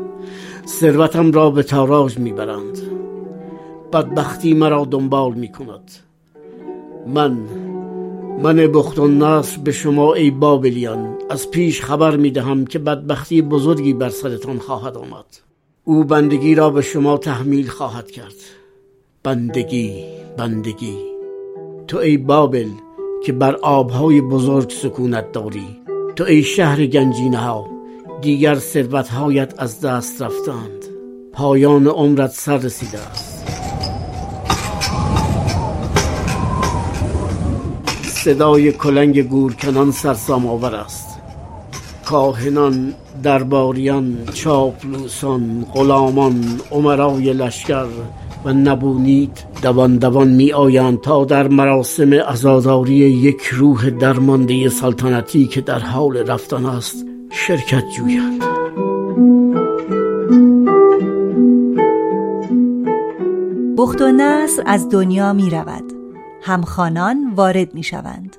ثروتم 0.68 1.32
را 1.32 1.50
به 1.50 1.64
تاراج 1.64 2.18
می‌برند. 2.18 3.01
بدبختی 3.94 4.54
مرا 4.54 4.86
دنبال 4.86 5.34
می 5.34 5.52
کند 5.52 5.92
من 7.08 7.38
من 8.44 8.60
و 8.60 9.08
نصر 9.08 9.60
به 9.62 9.72
شما 9.72 10.14
ای 10.14 10.32
بابلیان 10.32 11.18
از 11.30 11.52
پیش 11.52 11.82
خبر 11.82 12.16
می 12.16 12.32
دهم 12.32 12.66
که 12.66 12.80
بدبختی 12.80 13.42
بزرگی 13.42 13.94
بر 13.94 14.10
سرتان 14.10 14.60
خواهد 14.60 14.98
آمد. 14.98 15.26
او 15.84 16.04
بندگی 16.04 16.56
را 16.56 16.70
به 16.70 16.82
شما 16.82 17.18
تحمیل 17.18 17.68
خواهد 17.68 18.12
کرد. 18.12 18.36
بندگی 19.24 20.06
بندگی. 20.38 20.98
تو 21.88 21.98
ای 21.98 22.18
بابل 22.18 22.68
که 23.26 23.34
بر 23.34 23.56
آبهای 23.56 24.22
بزرگ 24.22 24.70
سکونت 24.70 25.32
داری 25.32 25.82
تو 26.16 26.24
ای 26.24 26.44
شهر 26.44 26.86
گنجینه 26.86 27.38
ها 27.38 27.68
دیگر 28.22 28.56
ثروتهایت 28.56 29.54
از 29.58 29.82
دست 29.82 30.22
رفتند. 30.22 30.86
پایان 31.34 31.88
عمرت 31.88 32.32
سر 32.32 32.58
رسیده 32.58 33.00
است. 33.00 33.31
صدای 38.24 38.72
کلنگ 38.72 39.22
گورکنان 39.22 39.92
سرسام 39.92 40.48
آور 40.48 40.76
است. 40.76 41.20
کاهنان 42.06 42.94
درباریان 43.24 44.18
چاپلوسان 44.34 45.66
غلامان 45.74 46.44
عمرای 46.72 47.34
لشکر 47.34 47.86
و 48.46 48.54
نبونید 48.54 49.44
دوان 49.62 49.98
دوان 49.98 50.28
می 50.28 50.54
آیند 50.54 51.02
تا 51.02 51.26
در 51.26 51.48
مراسم 51.48 52.10
ازاداری 52.28 52.94
یک 52.94 53.42
روح 53.42 53.90
درمانده 53.90 54.70
سلطنتی 54.70 55.48
که 55.48 55.62
در 55.62 55.80
حال 55.80 56.18
رفتن 56.18 56.66
است 56.66 57.06
شرکت 57.30 57.84
جویند. 57.98 58.44
بخت 63.78 64.02
و 64.02 64.12
نصر 64.12 64.64
از 64.66 64.90
دنیا 64.90 65.34
می 65.34 65.50
رود. 65.50 65.91
همخانان 66.44 67.34
وارد 67.34 67.74
می 67.74 67.84
شوند 67.84 68.38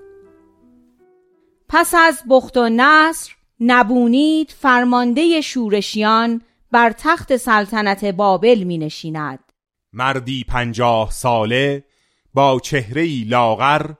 پس 1.68 1.94
از 1.98 2.22
بخت 2.28 2.56
و 2.56 2.68
نصر 2.72 3.32
نبونید 3.60 4.54
فرمانده 4.58 5.40
شورشیان 5.40 6.42
بر 6.72 6.92
تخت 6.98 7.36
سلطنت 7.36 8.04
بابل 8.04 8.62
می 8.62 8.78
نشیند 8.78 9.52
مردی 9.92 10.44
پنجاه 10.48 11.10
ساله 11.10 11.84
با 12.34 12.60
چهره 12.60 13.24
لاغر 13.24 13.90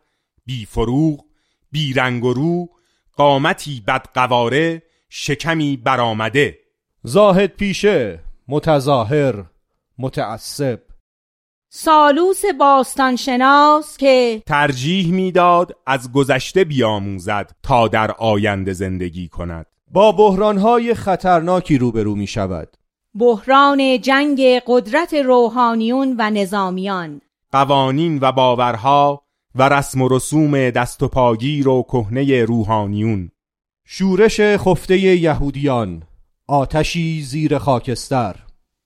بی 0.46 0.66
فروغ 0.66 1.24
بی 1.72 1.92
رنگ 1.92 2.24
و 2.24 2.32
رو 2.32 2.68
قامتی 3.16 3.82
بدقواره 3.86 4.82
شکمی 5.08 5.76
برآمده. 5.76 6.58
زاهد 7.02 7.56
پیشه 7.56 8.20
متظاهر 8.48 9.44
متعصب. 9.98 10.80
سالوس 11.74 12.42
باستانشناس 12.58 13.96
که 13.96 14.42
ترجیح 14.46 15.12
می‌داد 15.12 15.76
از 15.86 16.12
گذشته 16.12 16.64
بیاموزد 16.64 17.50
تا 17.62 17.88
در 17.88 18.10
آینده 18.10 18.72
زندگی 18.72 19.28
کند. 19.28 19.66
با 19.90 20.12
بحرانهای 20.12 20.94
خطرناکی 20.94 21.78
روبرو 21.78 22.14
می 22.14 22.26
شود 22.26 22.76
بحران 23.18 24.00
جنگ 24.00 24.40
قدرت 24.66 25.14
روحانیون 25.14 26.14
و 26.18 26.30
نظامیان. 26.30 27.20
قوانین 27.52 28.18
و 28.22 28.32
باورها 28.32 29.22
و 29.54 29.68
رسم 29.68 30.02
و 30.02 30.08
رسوم 30.08 30.70
دست 30.70 31.02
و 31.02 31.08
پاگیر 31.08 31.68
و 31.68 31.82
کهنه 31.82 32.44
روحانیون. 32.44 33.30
شورش 33.86 34.40
خفته 34.40 34.98
یهودیان. 34.98 36.02
آتشی 36.48 37.22
زیر 37.22 37.58
خاکستر. 37.58 38.36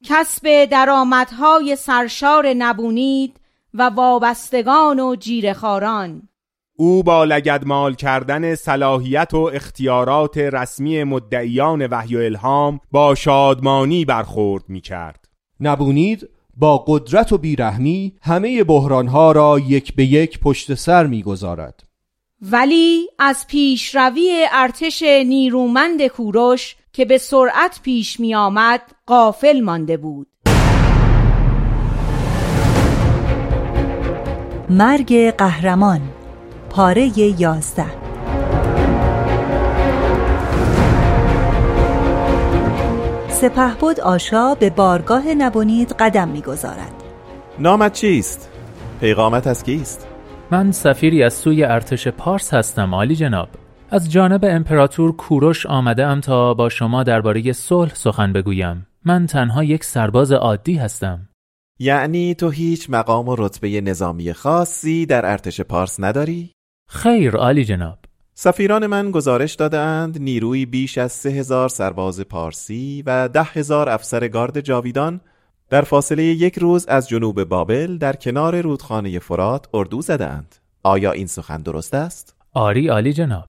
کسب 0.08 0.64
درآمدهای 0.64 1.76
سرشار 1.76 2.54
نبونید 2.58 3.40
و 3.74 3.82
وابستگان 3.82 5.00
و 5.00 5.16
جیرخاران 5.16 6.28
او 6.76 7.02
با 7.02 7.24
لگدمال 7.24 7.94
کردن 7.94 8.54
صلاحیت 8.54 9.34
و 9.34 9.50
اختیارات 9.54 10.38
رسمی 10.38 11.04
مدعیان 11.04 11.86
وحی 11.86 12.16
و 12.16 12.18
الهام 12.18 12.80
با 12.92 13.14
شادمانی 13.14 14.04
برخورد 14.04 14.64
می 14.68 14.80
کرد. 14.80 15.28
نبونید 15.60 16.28
با 16.56 16.84
قدرت 16.86 17.32
و 17.32 17.38
بیرحمی 17.38 18.12
همه 18.22 18.64
بحرانها 18.64 19.32
را 19.32 19.58
یک 19.58 19.94
به 19.94 20.04
یک 20.04 20.40
پشت 20.40 20.74
سر 20.74 21.06
می‌گذارد. 21.06 21.82
ولی 22.42 23.08
از 23.18 23.46
پیشروی 23.46 24.46
ارتش 24.52 25.02
نیرومند 25.02 26.06
کوروش 26.06 26.76
که 26.96 27.04
به 27.04 27.18
سرعت 27.18 27.80
پیش 27.82 28.20
می 28.20 28.34
آمد 28.34 28.80
قافل 29.06 29.60
مانده 29.60 29.96
بود 29.96 30.26
مرگ 34.70 35.30
قهرمان 35.30 36.00
پاره 36.70 37.10
یازده 37.40 37.86
سپهبد 43.28 44.00
آشا 44.00 44.54
به 44.54 44.70
بارگاه 44.70 45.34
نبونید 45.34 45.92
قدم 45.92 46.28
می‌گذارد 46.28 47.02
نامت 47.58 47.92
چیست؟ 47.92 48.50
پیغامت 49.00 49.46
از 49.46 49.64
کیست؟ 49.64 50.06
من 50.50 50.72
سفیری 50.72 51.22
از 51.22 51.34
سوی 51.34 51.64
ارتش 51.64 52.08
پارس 52.08 52.54
هستم 52.54 52.94
عالی 52.94 53.16
جناب 53.16 53.48
از 53.90 54.12
جانب 54.12 54.44
امپراتور 54.44 55.16
کوروش 55.16 55.66
آمده 55.66 56.06
ام 56.06 56.20
تا 56.20 56.54
با 56.54 56.68
شما 56.68 57.02
درباره 57.02 57.52
صلح 57.52 57.94
سخن 57.94 58.32
بگویم 58.32 58.86
من 59.04 59.26
تنها 59.26 59.64
یک 59.64 59.84
سرباز 59.84 60.32
عادی 60.32 60.76
هستم 60.76 61.28
یعنی 61.78 62.34
تو 62.34 62.50
هیچ 62.50 62.90
مقام 62.90 63.28
و 63.28 63.36
رتبه 63.38 63.80
نظامی 63.80 64.32
خاصی 64.32 65.06
در 65.06 65.26
ارتش 65.26 65.60
پارس 65.60 66.00
نداری؟ 66.00 66.52
خیر 66.88 67.36
عالی 67.36 67.64
جناب 67.64 67.98
سفیران 68.34 68.86
من 68.86 69.10
گزارش 69.10 69.54
دادند 69.54 70.18
نیروی 70.20 70.66
بیش 70.66 70.98
از 70.98 71.12
سه 71.12 71.28
هزار 71.28 71.68
سرباز 71.68 72.20
پارسی 72.20 73.02
و 73.06 73.28
ده 73.28 73.42
هزار 73.42 73.88
افسر 73.88 74.28
گارد 74.28 74.60
جاویدان 74.60 75.20
در 75.70 75.82
فاصله 75.82 76.22
یک 76.24 76.58
روز 76.58 76.86
از 76.86 77.08
جنوب 77.08 77.44
بابل 77.44 77.98
در 77.98 78.16
کنار 78.16 78.60
رودخانه 78.60 79.18
فرات 79.18 79.66
اردو 79.74 80.02
زدند. 80.02 80.56
آیا 80.82 81.12
این 81.12 81.26
سخن 81.26 81.62
درست 81.62 81.94
است؟ 81.94 82.36
آری 82.52 82.88
عالی 82.88 83.12
جناب 83.12 83.46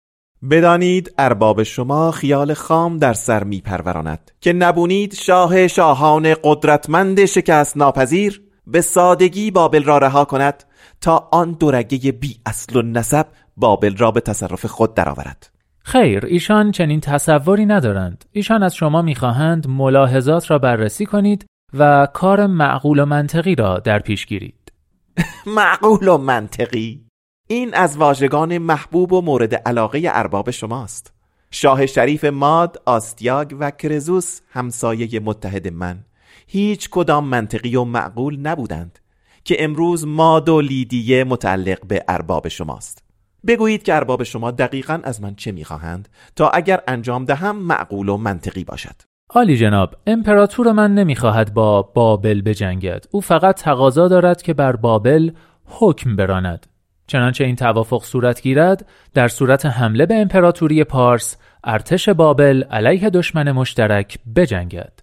بدانید 0.50 1.14
ارباب 1.18 1.64
شما 1.64 2.12
خیال 2.12 2.54
خام 2.54 2.98
در 2.98 3.14
سر 3.14 3.44
می 3.44 3.62
پروراند 3.62 4.32
که 4.42 4.54
نبونید 4.54 5.14
شاه 5.14 5.68
شاهان 5.68 6.36
قدرتمند 6.44 7.26
شکست 7.26 7.78
ناپذیر 7.78 8.42
به 8.68 8.82
سادگی 8.82 9.52
بابل 9.52 9.84
را 9.84 9.98
رها 9.98 10.26
کند 10.26 10.64
تا 11.02 11.30
آن 11.32 11.52
دورگه 11.52 12.12
بی 12.12 12.36
اصل 12.46 12.76
و 12.76 12.82
نسب 12.82 13.26
بابل 13.58 13.98
را 13.98 14.12
به 14.12 14.22
تصرف 14.22 14.66
خود 14.66 14.94
درآورد. 14.94 15.50
خیر 15.84 16.26
ایشان 16.26 16.72
چنین 16.72 17.00
تصوری 17.00 17.66
ندارند. 17.66 18.26
ایشان 18.32 18.64
از 18.64 18.76
شما 18.76 19.02
می‌خواهند 19.02 19.68
ملاحظات 19.68 20.52
را 20.52 20.60
بررسی 20.60 21.06
کنید 21.06 21.46
و 21.74 22.08
کار 22.14 22.48
معقول 22.48 23.00
و 23.00 23.06
منطقی 23.06 23.56
را 23.56 23.80
در 23.80 24.00
پیش 24.00 24.26
گیرید. 24.26 24.72
معقول 25.58 26.08
و 26.08 26.18
منطقی؟ 26.18 27.07
این 27.50 27.74
از 27.74 27.98
واژگان 27.98 28.58
محبوب 28.58 29.14
و 29.14 29.22
مورد 29.22 29.56
علاقه 29.56 30.02
ارباب 30.06 30.52
شماست. 30.52 31.14
شاه 31.52 31.86
شریف 31.86 32.26
ماد، 32.26 32.82
آستیاگ 32.86 33.56
و 33.60 33.72
کرزوس 33.72 34.40
همسایه 34.50 35.20
متحد 35.20 35.68
من. 35.68 36.00
هیچ 36.48 36.90
کدام 36.90 37.28
منطقی 37.28 37.76
و 37.76 37.84
معقول 37.84 38.40
نبودند 38.40 39.00
که 39.44 39.64
امروز 39.64 40.08
ماد 40.08 40.50
و 40.50 40.62
لیدیه 40.62 41.24
متعلق 41.24 41.88
به 41.88 42.04
ارباب 42.08 42.48
شماست. 42.48 43.04
بگویید 43.48 43.84
که 43.84 43.96
ارباب 43.96 44.24
شما 44.24 44.52
دقیقا 44.52 45.00
از 45.04 45.22
من 45.22 45.36
چه 45.36 45.52
می‌خواهند 45.52 46.10
تا 46.36 46.50
اگر 46.50 46.82
انجام 46.88 47.26
دهم 47.26 47.56
معقول 47.56 48.10
و 48.10 48.18
منطقی 48.18 48.64
باشد. 48.64 48.96
عالی 49.30 49.58
جناب 49.58 49.96
امپراتور 50.08 50.72
من 50.72 50.96
نمی‌خواهد 50.96 51.54
با 51.54 51.82
بابل 51.82 52.42
بجنگد. 52.42 53.06
او 53.12 53.22
فقط 53.22 53.62
تقاضا 53.62 54.08
دارد 54.08 54.42
که 54.42 54.54
بر 54.54 54.76
بابل 54.76 55.32
حکم 55.66 56.16
براند. 56.16 56.68
چنانچه 57.08 57.44
این 57.44 57.56
توافق 57.56 58.04
صورت 58.04 58.42
گیرد 58.42 58.86
در 59.14 59.28
صورت 59.28 59.66
حمله 59.66 60.06
به 60.06 60.16
امپراتوری 60.16 60.84
پارس 60.84 61.38
ارتش 61.64 62.10
بابل 62.10 62.64
علیه 62.64 63.10
دشمن 63.10 63.52
مشترک 63.52 64.20
بجنگد. 64.36 65.00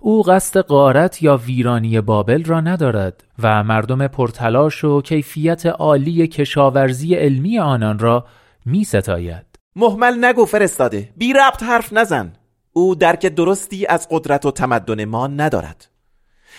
او 0.00 0.22
قصد 0.22 0.60
قارت 0.60 1.22
یا 1.22 1.36
ویرانی 1.36 2.00
بابل 2.00 2.44
را 2.44 2.60
ندارد 2.60 3.24
و 3.38 3.64
مردم 3.64 4.06
پرتلاش 4.06 4.84
و 4.84 5.02
کیفیت 5.02 5.66
عالی 5.66 6.26
کشاورزی 6.26 7.14
علمی 7.14 7.58
آنان 7.58 7.98
را 7.98 8.26
می 8.64 8.84
ستاید. 8.84 9.46
محمل 9.76 10.24
نگو 10.24 10.44
فرستاده 10.44 11.08
بی 11.16 11.32
ربط 11.32 11.62
حرف 11.62 11.92
نزن. 11.92 12.32
او 12.72 12.94
درک 12.94 13.26
درستی 13.26 13.86
از 13.86 14.08
قدرت 14.10 14.46
و 14.46 14.50
تمدن 14.50 15.04
ما 15.04 15.26
ندارد. 15.26 15.88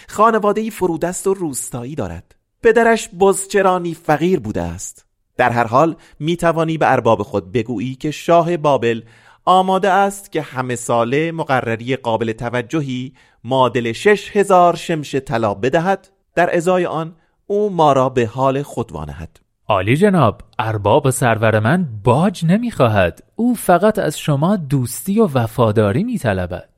خانواده 0.07 0.69
فرودست 0.69 1.27
و 1.27 1.33
روستایی 1.33 1.95
دارد. 1.95 2.38
پدرش 2.63 3.09
بزچرانی 3.19 3.93
فقیر 3.93 4.39
بوده 4.39 4.61
است. 4.61 5.05
در 5.37 5.49
هر 5.49 5.67
حال 5.67 5.95
می 6.19 6.37
توانی 6.37 6.77
به 6.77 6.91
ارباب 6.91 7.23
خود 7.23 7.51
بگویی 7.51 7.95
که 7.95 8.11
شاه 8.11 8.57
بابل 8.57 9.01
آماده 9.45 9.89
است 9.89 10.31
که 10.31 10.41
همه 10.41 10.75
ساله 10.75 11.31
مقرری 11.31 11.95
قابل 11.95 12.31
توجهی 12.31 13.13
معادل 13.43 13.91
شش 13.91 14.37
هزار 14.37 14.75
شمش 14.75 15.15
طلا 15.15 15.53
بدهد. 15.53 16.09
در 16.35 16.55
ازای 16.55 16.85
آن 16.85 17.15
او 17.47 17.69
ما 17.69 17.93
را 17.93 18.09
به 18.09 18.25
حال 18.25 18.61
خود 18.61 18.91
وانهد. 18.91 19.39
عالی 19.67 19.97
جناب 19.97 20.41
ارباب 20.59 21.09
سرور 21.09 21.59
من 21.59 21.87
باج 22.03 22.45
نمی‌خواهد. 22.45 23.23
او 23.35 23.55
فقط 23.55 23.99
از 23.99 24.19
شما 24.19 24.55
دوستی 24.55 25.19
و 25.19 25.25
وفاداری 25.25 26.03
میطلبد. 26.03 26.69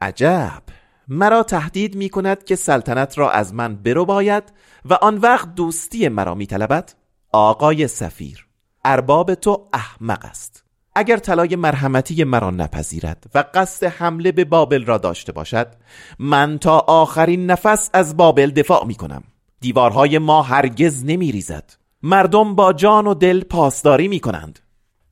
عجب! 0.00 0.62
مرا 1.08 1.42
تهدید 1.42 1.96
می 1.96 2.08
کند 2.08 2.44
که 2.44 2.56
سلطنت 2.56 3.18
را 3.18 3.30
از 3.30 3.54
من 3.54 3.76
برو 3.76 4.04
باید 4.04 4.52
و 4.84 4.94
آن 4.94 5.18
وقت 5.18 5.54
دوستی 5.54 6.08
مرا 6.08 6.34
میطلبد. 6.34 6.92
آقای 7.32 7.88
سفیر 7.88 8.46
ارباب 8.84 9.34
تو 9.34 9.68
احمق 9.72 10.24
است. 10.24 10.64
اگر 10.94 11.16
طلای 11.16 11.56
مرحمتی 11.56 12.24
مرا 12.24 12.50
نپذیرد 12.50 13.24
و 13.34 13.44
قصد 13.54 13.86
حمله 13.86 14.32
به 14.32 14.44
بابل 14.44 14.84
را 14.84 14.98
داشته 14.98 15.32
باشد 15.32 15.68
من 16.18 16.58
تا 16.58 16.78
آخرین 16.78 17.46
نفس 17.46 17.90
از 17.92 18.16
بابل 18.16 18.50
دفاع 18.50 18.86
می 18.86 18.94
کنم 18.94 19.22
دیوارهای 19.60 20.18
ما 20.18 20.42
هرگز 20.42 21.04
نمی 21.04 21.32
ریزد 21.32 21.72
مردم 22.02 22.54
با 22.54 22.72
جان 22.72 23.06
و 23.06 23.14
دل 23.14 23.40
پاسداری 23.40 24.08
می 24.08 24.20
کنند 24.20 24.58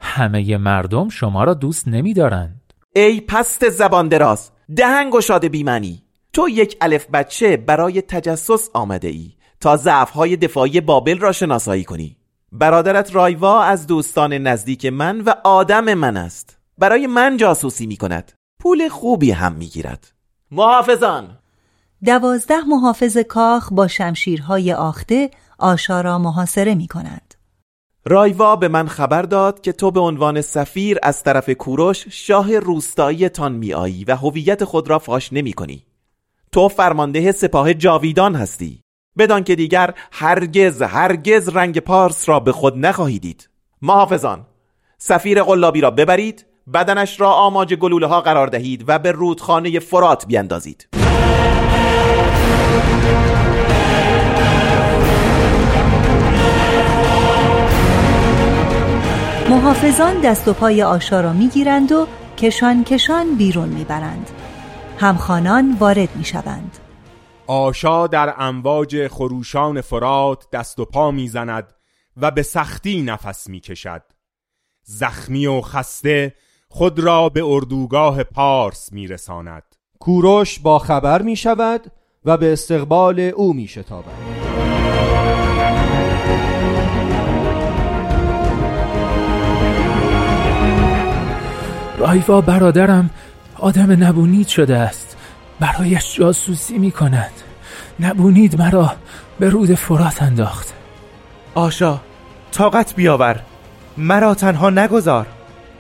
همه 0.00 0.56
مردم 0.56 1.08
شما 1.08 1.44
را 1.44 1.54
دوست 1.54 1.88
نمی 1.88 2.14
دارند 2.14 2.74
ای 2.96 3.20
پست 3.20 3.68
زبان 3.68 4.08
دراز! 4.08 4.50
دهنگ 4.76 5.14
و 5.14 5.20
شاد 5.20 5.46
بیمنی. 5.46 6.02
تو 6.32 6.48
یک 6.48 6.76
الف 6.80 7.06
بچه 7.06 7.56
برای 7.56 8.02
تجسس 8.02 8.68
آمده 8.74 9.08
ای 9.08 9.32
تا 9.60 9.76
ضعفهای 9.76 10.36
دفاعی 10.36 10.80
بابل 10.80 11.18
را 11.18 11.32
شناسایی 11.32 11.84
کنی. 11.84 12.16
برادرت 12.52 13.14
رایوا 13.14 13.62
از 13.62 13.86
دوستان 13.86 14.32
نزدیک 14.32 14.86
من 14.86 15.20
و 15.20 15.34
آدم 15.44 15.94
من 15.94 16.16
است. 16.16 16.58
برای 16.78 17.06
من 17.06 17.36
جاسوسی 17.36 17.86
می 17.86 17.96
کند 17.96 18.32
پول 18.60 18.88
خوبی 18.88 19.30
هم 19.30 19.52
می 19.52 19.66
گیرد 19.66 20.12
محافظان! 20.50 21.38
دوازده 22.04 22.64
محافظ 22.68 23.16
کاخ 23.16 23.72
با 23.72 23.88
شمشیرهای 23.88 24.72
آخته 24.72 25.30
آشا 25.58 26.00
را 26.00 26.18
محاصره 26.18 26.74
می 26.74 26.86
کنند 26.88 27.34
رایوا 28.04 28.56
به 28.56 28.68
من 28.68 28.88
خبر 28.88 29.22
داد 29.22 29.60
که 29.60 29.72
تو 29.72 29.90
به 29.90 30.00
عنوان 30.00 30.40
سفیر 30.40 30.98
از 31.02 31.22
طرف 31.22 31.50
کوروش 31.50 32.06
شاه 32.10 32.58
روستایی 32.58 33.28
تان 33.28 33.52
می 33.52 33.74
آیی 33.74 34.04
و 34.04 34.16
هویت 34.16 34.64
خود 34.64 34.90
را 34.90 34.98
فاش 34.98 35.32
نمی 35.32 35.52
کنی. 35.52 35.86
تو 36.52 36.68
فرمانده 36.68 37.32
سپاه 37.32 37.74
جاویدان 37.74 38.34
هستی. 38.34 38.80
بدان 39.18 39.44
که 39.44 39.54
دیگر 39.54 39.94
هرگز 40.12 40.82
هرگز 40.82 41.48
رنگ 41.48 41.78
پارس 41.78 42.28
را 42.28 42.40
به 42.40 42.52
خود 42.52 42.78
نخواهی 42.78 43.18
دید. 43.18 43.48
محافظان 43.82 44.46
سفیر 44.98 45.42
قلابی 45.42 45.80
را 45.80 45.90
ببرید 45.90 46.46
بدنش 46.74 47.20
را 47.20 47.32
آماج 47.32 47.74
گلوله 47.74 48.06
ها 48.06 48.20
قرار 48.20 48.46
دهید 48.46 48.84
و 48.88 48.98
به 48.98 49.12
رودخانه 49.12 49.78
فرات 49.78 50.26
بیندازید. 50.26 50.88
محافظان 59.50 60.20
دست 60.20 60.48
و 60.48 60.52
پای 60.52 60.82
آشا 60.82 61.20
را 61.20 61.32
می‌گیرند 61.32 61.92
و 61.92 62.06
کشان 62.38 62.84
کشان 62.84 63.36
بیرون 63.36 63.68
می‌برند. 63.68 64.30
همخانان 64.98 65.76
وارد 65.80 66.16
می‌شوند. 66.16 66.78
آشا 67.46 68.06
در 68.06 68.34
امواج 68.38 69.08
خروشان 69.08 69.80
فرات 69.80 70.50
دست 70.52 70.78
و 70.78 70.84
پا 70.84 71.10
می‌زند 71.10 71.74
و 72.16 72.30
به 72.30 72.42
سختی 72.42 73.02
نفس 73.02 73.48
می‌کشد. 73.48 74.02
زخمی 74.82 75.46
و 75.46 75.60
خسته 75.60 76.34
خود 76.68 76.98
را 76.98 77.28
به 77.28 77.44
اردوگاه 77.44 78.22
پارس 78.22 78.92
میرساند. 78.92 79.62
کوروش 79.98 80.58
با 80.58 80.78
خبر 80.78 81.22
می 81.22 81.36
شود 81.36 81.92
و 82.24 82.36
به 82.36 82.52
استقبال 82.52 83.20
او 83.20 83.52
می 83.52 83.68
شتابد 83.68 84.49
رایوا 92.00 92.40
برادرم 92.40 93.10
آدم 93.58 94.04
نبونید 94.04 94.48
شده 94.48 94.76
است. 94.76 95.16
برایش 95.60 96.18
جاسوسی 96.18 96.78
می 96.78 96.90
کند 96.90 97.30
نبونید 98.00 98.58
مرا 98.58 98.92
به 99.38 99.48
رود 99.48 99.74
فرات 99.74 100.22
انداخت. 100.22 100.72
آشا 101.54 102.00
طاقت 102.52 102.94
بیاور. 102.94 103.40
مرا 103.96 104.34
تنها 104.34 104.70
نگذار. 104.70 105.26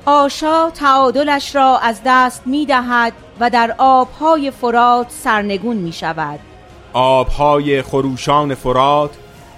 آشا 0.04 0.70
تعادلش 0.70 1.54
را 1.56 1.78
از 1.78 2.00
دست 2.06 2.46
می 2.46 2.66
دهد 2.66 3.12
و 3.40 3.50
در 3.50 3.74
آبهای 3.78 4.50
فرات 4.50 5.06
سرنگون 5.10 5.76
می 5.76 5.92
شود 5.92 6.40
آبهای 6.92 7.82
خروشان 7.82 8.54
فرات 8.54 9.10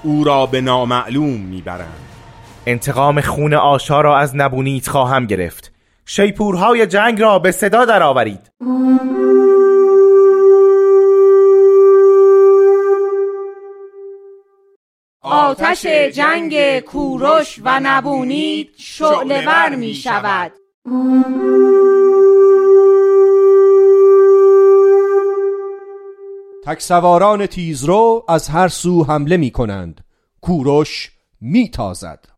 او 0.03 0.25
را 0.25 0.47
به 0.47 0.61
نامعلوم 0.61 1.41
می‌برند. 1.41 1.99
انتقام 2.67 3.21
خون 3.21 3.55
آشا 3.55 4.01
را 4.01 4.19
از 4.19 4.37
نبونیت 4.37 4.89
خواهم 4.89 5.27
گرفت. 5.27 5.72
شیپورهای 6.07 6.87
جنگ 6.87 7.21
را 7.21 7.39
به 7.39 7.53
صدا 7.53 7.85
درآورید. 7.85 8.51
آتش 15.23 15.87
جنگ 15.87 16.81
کوروش 16.81 17.61
و 17.65 17.81
نبونید 17.83 18.75
شعله 18.77 19.77
می 19.77 19.95
شود. 19.95 20.53
تکسواران 26.65 27.47
تیزرو 27.47 28.25
از 28.29 28.49
هر 28.49 28.69
سو 28.69 29.05
حمله 29.05 29.37
می 29.37 29.51
کنند. 29.51 30.05
کوروش 30.41 31.11
می 31.41 31.71
تازد. 31.71 32.32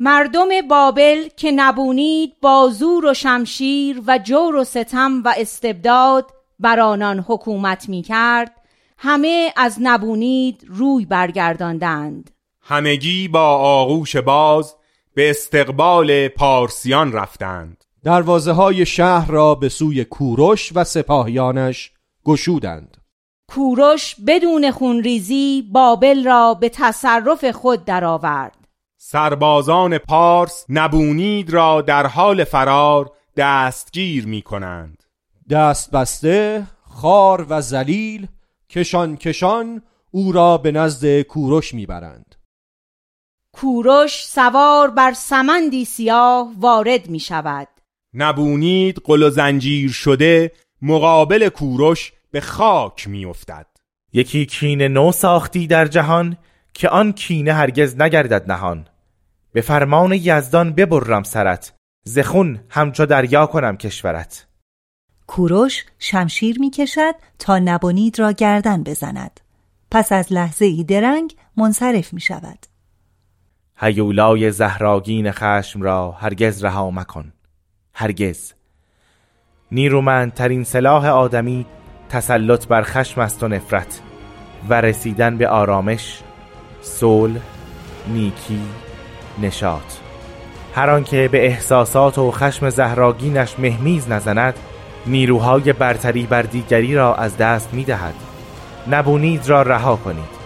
مردم 0.00 0.48
بابل 0.68 1.28
که 1.36 1.52
نبونید 1.52 2.32
با 2.42 2.68
زور 2.68 3.06
و 3.06 3.14
شمشیر 3.14 4.02
و 4.06 4.18
جور 4.18 4.56
و 4.56 4.64
ستم 4.64 5.22
و 5.24 5.34
استبداد 5.36 6.30
بر 6.58 6.80
آنان 6.80 7.24
حکومت 7.28 7.88
می 7.88 8.02
کرد 8.02 8.54
همه 8.98 9.52
از 9.56 9.76
نبونید 9.80 10.64
روی 10.66 11.04
برگرداندند. 11.04 12.30
همگی 12.62 13.28
با 13.28 13.56
آغوش 13.56 14.16
باز 14.16 14.74
به 15.14 15.30
استقبال 15.30 16.28
پارسیان 16.28 17.12
رفتند. 17.12 17.84
دروازه 18.04 18.52
های 18.52 18.86
شهر 18.86 19.30
را 19.30 19.54
به 19.54 19.68
سوی 19.68 20.04
کوروش 20.04 20.72
و 20.74 20.84
سپاهیانش 20.84 21.92
گشودند. 22.24 22.96
کوروش 23.48 24.14
بدون 24.26 24.70
خونریزی 24.70 25.68
بابل 25.72 26.24
را 26.24 26.54
به 26.54 26.68
تصرف 26.68 27.50
خود 27.50 27.84
درآورد. 27.84 28.57
سربازان 29.00 29.98
پارس 29.98 30.64
نبونید 30.68 31.50
را 31.50 31.80
در 31.80 32.06
حال 32.06 32.44
فرار 32.44 33.10
دستگیر 33.36 34.26
می 34.26 34.42
کنند 34.42 35.02
دست 35.50 35.90
بسته 35.90 36.66
خار 36.82 37.46
و 37.48 37.60
زلیل 37.60 38.26
کشان 38.70 39.16
کشان 39.16 39.82
او 40.10 40.32
را 40.32 40.58
به 40.58 40.72
نزد 40.72 41.22
کوروش 41.22 41.74
می‌برند. 41.74 42.34
کوروش 43.52 44.24
سوار 44.24 44.90
بر 44.90 45.12
سمندی 45.12 45.84
سیاه 45.84 46.52
وارد 46.58 47.08
می 47.08 47.20
شود 47.20 47.68
نبونید 48.14 49.00
قل 49.04 49.22
و 49.22 49.30
زنجیر 49.30 49.90
شده 49.90 50.52
مقابل 50.82 51.48
کوروش 51.48 52.12
به 52.30 52.40
خاک 52.40 53.08
می 53.08 53.24
افتد 53.24 53.66
یکی 54.12 54.46
کینه 54.46 54.88
نو 54.88 55.12
ساختی 55.12 55.66
در 55.66 55.86
جهان 55.86 56.36
که 56.78 56.88
آن 56.88 57.12
کینه 57.12 57.52
هرگز 57.52 58.00
نگردد 58.00 58.52
نهان. 58.52 58.86
به 59.52 59.60
فرمان 59.60 60.12
یزدان 60.12 60.72
ببرم 60.72 61.22
سرت 61.22 61.72
زخون 62.04 62.60
همچو 62.70 63.06
دریا 63.06 63.46
کنم 63.46 63.76
کشورت. 63.76 64.46
کوروش 65.26 65.84
شمشیر 65.98 66.60
می 66.60 66.70
کشد 66.70 67.14
تا 67.38 67.58
نبونید 67.58 68.18
را 68.18 68.32
گردن 68.32 68.82
بزند. 68.82 69.40
پس 69.90 70.12
از 70.12 70.32
لحظه 70.32 70.64
ای 70.64 70.84
درنگ 70.84 71.36
منصرف 71.56 72.12
می 72.12 72.20
شود 72.20 72.66
هیولای 73.76 74.50
زهراگین 74.50 75.32
خشم 75.32 75.82
را 75.82 76.12
هرگز 76.12 76.64
رها 76.64 76.90
مکن. 76.90 77.32
هرگز. 77.94 78.52
نیرومندترین 79.72 80.64
سلاح 80.64 81.06
آدمی 81.06 81.66
تسلط 82.08 82.66
بر 82.66 82.82
خشم 82.82 83.20
است 83.20 83.42
و 83.42 83.48
نفرت 83.48 84.00
و 84.68 84.80
رسیدن 84.80 85.36
به 85.36 85.48
آرامش 85.48 86.22
صلح 86.82 87.40
نیکی 88.08 88.60
نشاط. 89.42 89.82
هر 90.74 90.90
آنکه 90.90 91.28
به 91.32 91.46
احساسات 91.46 92.18
و 92.18 92.30
خشم 92.30 92.70
زهراگینش 92.70 93.54
مهمیز 93.58 94.10
نزند 94.10 94.54
نیروهای 95.06 95.72
برتری 95.72 96.22
بر 96.26 96.42
دیگری 96.42 96.94
را 96.94 97.14
از 97.14 97.36
دست 97.36 97.74
می 97.74 97.84
دهد 97.84 98.14
نبونید 98.90 99.48
را 99.48 99.62
رها 99.62 99.96
کنید. 99.96 100.38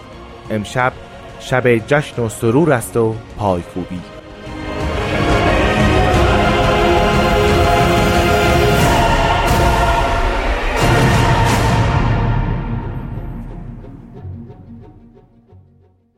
امشب 0.49 0.93
شب 1.39 1.77
جشن 1.77 2.21
و 2.21 2.29
سرور 2.29 2.73
است 2.73 2.97
و 2.97 3.15
پایکوبی. 3.37 4.12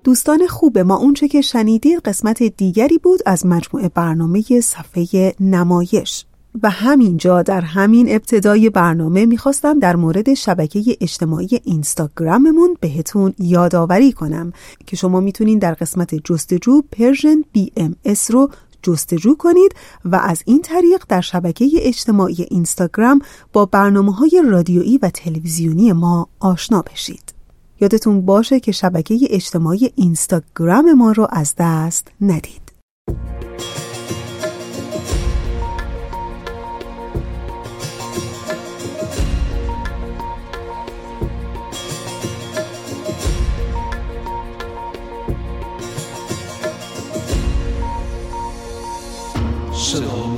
دوستان 0.06 0.48
خوب 0.48 0.80
ما 0.80 0.96
اونچه 0.96 1.28
که 1.28 1.42
شنیدید 1.42 2.00
قسمت 2.00 2.44
دیگری 2.44 2.98
بود 2.98 3.20
از 3.26 3.46
مجموعه 3.46 3.90
برنامه 3.90 4.62
صفحه 4.62 5.36
نمایش 5.40 6.26
و 6.64 6.70
همینجا 6.70 7.42
در 7.42 7.62
همین 7.62 8.10
ابتدای 8.10 8.70
برنامه 8.70 9.26
می‌خواستم 9.26 9.80
در 9.80 9.96
مورد 9.96 10.34
شبکه 10.34 10.98
اجتماعی 11.02 11.50
اینستاگراممون 11.64 12.78
بهتون 12.82 13.34
یادآوری 13.40 14.12
کنم 14.12 14.54
که 14.86 14.96
شما 14.96 15.20
می‌تونین 15.20 15.60
در 15.60 15.74
قسمت 15.74 16.16
جستجو 16.16 16.82
Persian 16.92 17.44
BMS 17.52 18.32
رو 18.32 18.50
جستجو 18.84 19.36
کنید 19.36 19.76
و 20.06 20.16
از 20.16 20.44
این 20.46 20.62
طریق 20.62 21.04
در 21.10 21.22
شبکه 21.22 21.70
اجتماعی 21.76 22.48
اینستاگرام 22.50 23.22
با 23.54 23.66
برنامه 23.66 24.14
های 24.16 24.44
رادیویی 24.46 24.98
و 24.98 25.10
تلویزیونی 25.10 25.94
ما 25.94 26.28
آشنا 26.40 26.82
بشید. 26.82 27.35
یادتون 27.82 28.22
باشه 28.22 28.60
که 28.60 28.72
شبکه 28.72 29.18
اجتماعی 29.30 29.92
اینستاگرام 29.96 30.94
ما 30.94 31.12
رو 31.12 31.28
از 31.30 31.54
دست 31.58 32.12
ندید. 32.22 32.66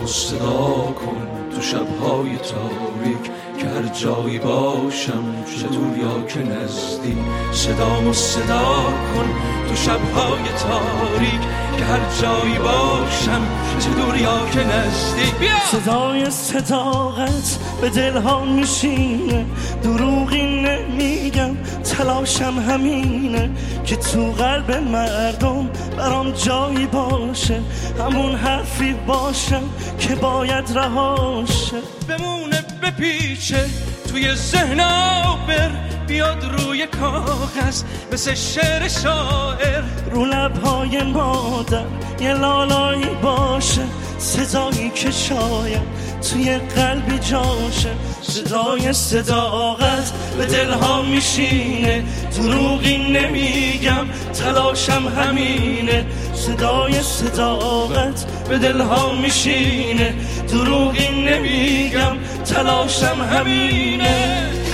صدا 0.08 0.93
کن 0.95 1.28
تو 1.56 1.62
شبهای 1.62 2.38
که 3.67 3.73
هر 3.73 3.88
جایی 3.93 4.39
باشم 4.39 5.23
چه 5.62 5.67
دور 5.67 5.97
یا 5.97 6.25
که 6.27 6.39
صدا 7.51 8.01
و 8.10 8.13
صدا 8.13 8.63
کن 9.13 9.30
تو 9.69 9.75
شبهای 9.75 10.43
تاریک. 10.60 11.41
که 11.77 11.86
هر 11.86 11.99
جایی 12.21 12.58
باشم 12.60 13.41
چه 13.80 13.89
دور 13.89 14.17
یا 14.17 14.49
که 14.51 14.60
بیا! 15.39 15.49
صدای 15.71 16.30
صداقت 16.30 17.60
به 17.82 17.89
دلها 17.89 18.45
میشینه 18.45 19.45
دروغی 19.84 20.41
نمیگم 20.41 21.58
تلاشم 21.84 22.60
همینه. 22.69 23.49
که 23.86 23.95
تو 23.95 24.32
قلب 24.32 24.71
مردم 24.71 25.69
برام 25.97 26.32
جایی 26.32 26.86
باشه. 26.86 27.62
همون 27.99 28.36
حرفی 28.36 28.93
باشم 29.08 29.63
که 29.99 30.15
باید 30.15 30.71
رهاشه. 30.75 31.96
بمونه 32.08 32.62
بپیچه 32.82 33.65
توی 34.10 34.36
ذهن 34.36 34.78
بر 35.48 35.72
بیاد 36.08 36.43
روی 36.43 36.88
کاغذ. 36.88 37.84
مثل 38.13 38.34
شعر 38.34 38.88
شاعر. 38.88 39.84
رو 40.12 40.26
لبهای 40.26 41.04
مادر 41.04 41.86
یه 42.22 42.34
لالایی 42.34 43.10
باشه. 43.22 43.82
صدایی 44.19 44.89
که 44.95 45.12
شاید 45.12 45.88
توی 46.21 46.58
قلبی 46.58 47.19
جاشه 47.19 47.89
صدای 48.21 48.93
صداقت 48.93 50.12
به 50.38 50.45
دلها 50.45 51.01
میشینه. 51.01 52.03
دروغی 52.38 52.97
نمیگم 52.97 54.06
تلاشم 54.34 55.08
همینه. 55.08 56.06
صدای 56.34 57.01
صداقت 57.03 58.25
به 58.49 58.58
دلها 58.58 59.13
میشینه. 59.13 60.13
دروغی 60.51 61.08
نمیگم 61.08 62.17
تلاشم 62.45 63.21
همینه. 63.32 64.66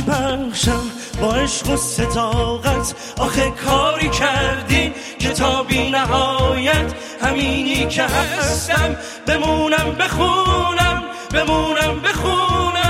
میبخشم 0.00 0.80
با 1.20 1.34
عشق 1.34 1.70
و 1.70 1.76
صداقت. 1.76 2.94
آخه 3.18 3.50
کاری 3.50 4.08
کردی 4.08 4.92
کتابی 5.18 5.90
نهایت 5.90 6.94
همینی 7.22 7.86
که 7.86 8.02
هستم. 8.02 8.96
بمونم 9.26 9.96
بخونم 9.98 11.02
بمونم 11.32 12.00
بخونم. 12.00 12.80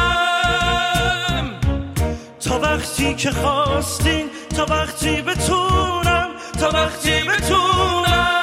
تا 2.41 2.59
وقتی 2.59 3.15
که 3.15 3.31
خواستین 3.31 4.27
تا 4.57 4.67
وقتی 4.67 5.23
بتونم 5.23 6.29
تا 6.61 6.71
وقتی 6.71 7.23
بتونم. 7.23 8.41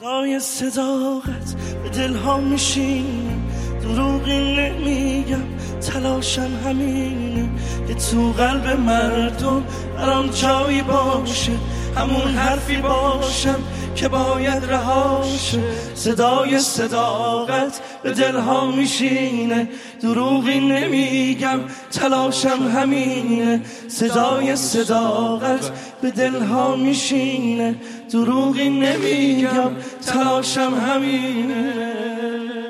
صدای 0.00 0.40
صداقت 0.40 1.54
به 1.82 1.88
دلها 1.88 2.36
میشینم 2.36 3.42
دروغی 3.82 4.56
نمیگم. 4.56 5.61
تلاشم 5.82 6.50
همینه. 6.64 7.48
که 7.88 7.94
تو 7.94 8.32
قلب 8.32 8.66
مردم. 8.66 9.62
برام 9.96 10.26
جایی 10.26 10.82
باشه. 10.82 11.52
همون 11.96 12.34
حرفی 12.34 12.76
باشم 12.76 13.58
که 13.94 14.08
باید 14.08 14.64
رهاشه. 14.64 15.58
صدای 15.94 16.58
صداقت 16.58 17.80
به 18.02 18.12
دلها 18.12 18.70
میشینه. 18.70 19.68
دروغی 20.02 20.60
نمیگم. 20.60 21.60
تلاشم 21.90 22.68
همینه. 22.76 23.60
صدای 23.88 24.56
صداقت 24.56 25.70
به 26.02 26.10
دلها 26.10 26.76
میشینه. 26.76 27.74
دروغی 28.12 28.68
نمیگم. 28.68 29.70
تلاشم 30.06 30.72
همینه. 30.86 32.61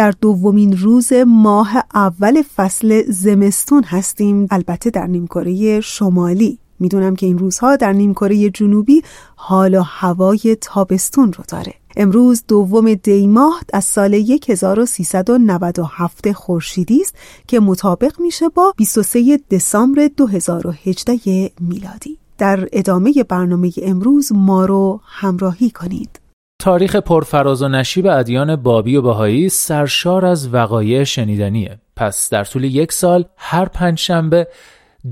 در 0.00 0.14
دومین 0.20 0.76
روز 0.76 1.12
ماه 1.26 1.84
اول 1.94 2.42
فصل 2.56 3.02
زمستون 3.10 3.84
هستیم 3.84 4.46
البته 4.50 4.90
در 4.90 5.06
نیمکره 5.06 5.80
شمالی. 5.80 6.58
می‌دونم 6.78 7.16
که 7.16 7.26
این 7.26 7.38
روزها 7.38 7.76
در 7.76 7.92
نیمکره 7.92 8.50
جنوبی 8.50 9.02
حال 9.36 9.74
و 9.74 9.82
هوای 9.82 10.56
تابستون 10.60 11.32
رو 11.32 11.44
داره. 11.48 11.74
امروز 11.96 12.44
دوم 12.48 12.94
دی 12.94 13.26
ماه 13.26 13.60
از 13.72 13.84
سال 13.84 14.14
1397 14.48 16.32
خورشیدی 16.32 17.00
است 17.00 17.14
که 17.46 17.60
مطابق 17.60 18.20
میشه 18.20 18.48
با 18.48 18.74
23 18.76 19.40
دسامبر 19.50 20.08
2018 20.16 21.50
میلادی. 21.60 22.18
در 22.38 22.68
ادامه 22.72 23.12
برنامه 23.28 23.72
امروز 23.82 24.32
ما 24.32 24.64
رو 24.64 25.00
همراهی 25.04 25.70
کنید. 25.70 26.29
تاریخ 26.60 26.96
پرفراز 26.96 27.62
و 27.62 27.68
نشیب 27.68 28.06
ادیان 28.06 28.56
بابی 28.56 28.96
و 28.96 29.02
بهایی 29.02 29.48
سرشار 29.48 30.26
از 30.26 30.54
وقایع 30.54 31.04
شنیدنیه 31.04 31.78
پس 31.96 32.30
در 32.30 32.44
طول 32.44 32.64
یک 32.64 32.92
سال 32.92 33.24
هر 33.36 33.64
پنج 33.64 33.98
شنبه 33.98 34.48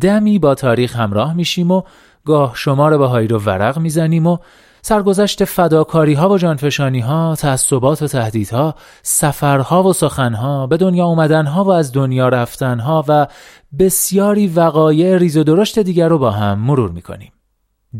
دمی 0.00 0.38
با 0.38 0.54
تاریخ 0.54 0.96
همراه 0.96 1.34
میشیم 1.34 1.70
و 1.70 1.82
گاه 2.24 2.52
شمار 2.56 2.98
بهایی 2.98 3.28
رو 3.28 3.38
ورق 3.38 3.78
می‌زنیم 3.78 4.26
و 4.26 4.38
سرگذشت 4.82 5.44
فداکاری 5.44 6.14
ها 6.14 6.28
و 6.28 6.38
جانفشانی 6.38 7.00
ها، 7.00 7.34
تعصبات 7.38 8.02
و 8.02 8.06
تهدیدها، 8.06 8.74
سفرها 9.02 9.82
و 9.82 9.92
سخنها، 9.92 10.66
به 10.66 10.76
دنیا 10.76 11.04
اومدن 11.04 11.46
ها 11.46 11.64
و 11.64 11.70
از 11.70 11.92
دنیا 11.92 12.28
رفتن 12.28 12.78
ها 12.78 13.04
و 13.08 13.26
بسیاری 13.78 14.46
وقایع 14.46 15.16
ریز 15.16 15.36
و 15.36 15.44
درشت 15.44 15.78
دیگر 15.78 16.08
رو 16.08 16.18
با 16.18 16.30
هم 16.30 16.58
مرور 16.58 16.90
می‌کنیم. 16.90 17.32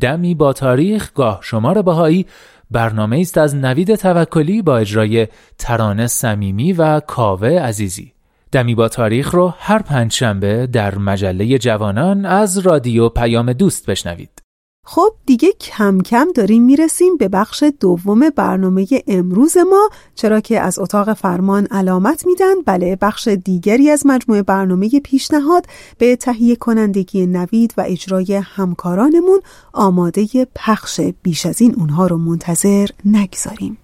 دمی 0.00 0.34
با 0.34 0.52
تاریخ 0.52 1.12
گاه 1.14 1.38
شمار 1.42 1.82
بهایی 1.82 2.26
برنامه 2.70 3.18
است 3.20 3.38
از 3.38 3.56
نوید 3.56 3.94
توکلی 3.94 4.62
با 4.62 4.78
اجرای 4.78 5.28
ترانه 5.58 6.06
صمیمی 6.06 6.72
و 6.72 7.00
کاوه 7.00 7.48
عزیزی. 7.48 8.12
دمی 8.52 8.74
با 8.74 8.88
تاریخ 8.88 9.34
رو 9.34 9.54
هر 9.58 9.82
پنجشنبه 9.82 10.66
در 10.66 10.98
مجله 10.98 11.58
جوانان 11.58 12.24
از 12.26 12.58
رادیو 12.58 13.08
پیام 13.08 13.52
دوست 13.52 13.86
بشنوید. 13.86 14.47
خب 14.90 15.12
دیگه 15.26 15.52
کم 15.52 16.00
کم 16.00 16.28
داریم 16.34 16.62
می‌رسیم 16.62 17.16
به 17.16 17.28
بخش 17.28 17.64
دوم 17.80 18.30
برنامه 18.30 18.86
امروز 19.06 19.56
ما 19.56 19.88
چرا 20.14 20.40
که 20.40 20.60
از 20.60 20.78
اتاق 20.78 21.12
فرمان 21.12 21.66
علامت 21.66 22.26
میدن. 22.26 22.54
بله 22.66 22.96
بخش 22.96 23.28
دیگری 23.28 23.90
از 23.90 24.06
مجموعه 24.06 24.42
برنامه 24.42 24.88
پیشنهاد 24.88 25.66
به 25.98 26.16
تهیه 26.16 26.56
کنندگی 26.56 27.26
نوید 27.26 27.74
و 27.76 27.84
اجرای 27.86 28.34
همکارانمون 28.34 29.40
آماده 29.72 30.26
پخش. 30.54 31.00
بیش 31.22 31.46
از 31.46 31.60
این 31.60 31.74
اونها 31.74 32.06
رو 32.06 32.18
منتظر 32.18 32.88
نگذاریم. 33.04 33.78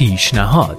پیشنهاد. 0.00 0.78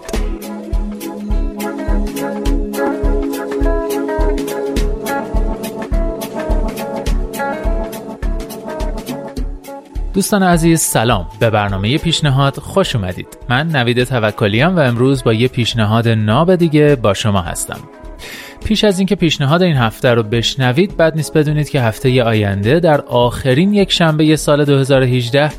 دوستان 10.13 10.43
عزیز 10.43 10.81
سلام. 10.81 11.27
به 11.39 11.49
برنامه 11.49 11.97
پیشنهاد 11.97 12.57
خوش 12.59 12.95
اومدید. 12.95 13.27
من 13.49 13.67
نوید 13.67 14.03
توکلیم 14.03 14.75
و 14.75 14.79
امروز 14.79 15.23
با 15.23 15.33
یه 15.33 15.47
پیشنهاد 15.47 16.07
ناب 16.07 16.55
دیگه 16.55 16.95
با 16.95 17.13
شما 17.13 17.41
هستم. 17.41 17.79
پیش 18.65 18.83
از 18.83 18.99
اینکه 18.99 19.15
پیشنهاد 19.15 19.61
این 19.61 19.77
هفته 19.77 20.13
رو 20.13 20.23
بشنوید 20.23 20.97
بد 20.97 21.15
نیست 21.15 21.37
بدونید 21.37 21.69
که 21.69 21.81
هفته 21.81 22.23
آینده 22.23 22.79
در 22.79 23.01
آخرین 23.01 23.73
یک 23.73 23.91
شنبه 23.91 24.35
سال 24.35 24.65
2018 24.65 25.51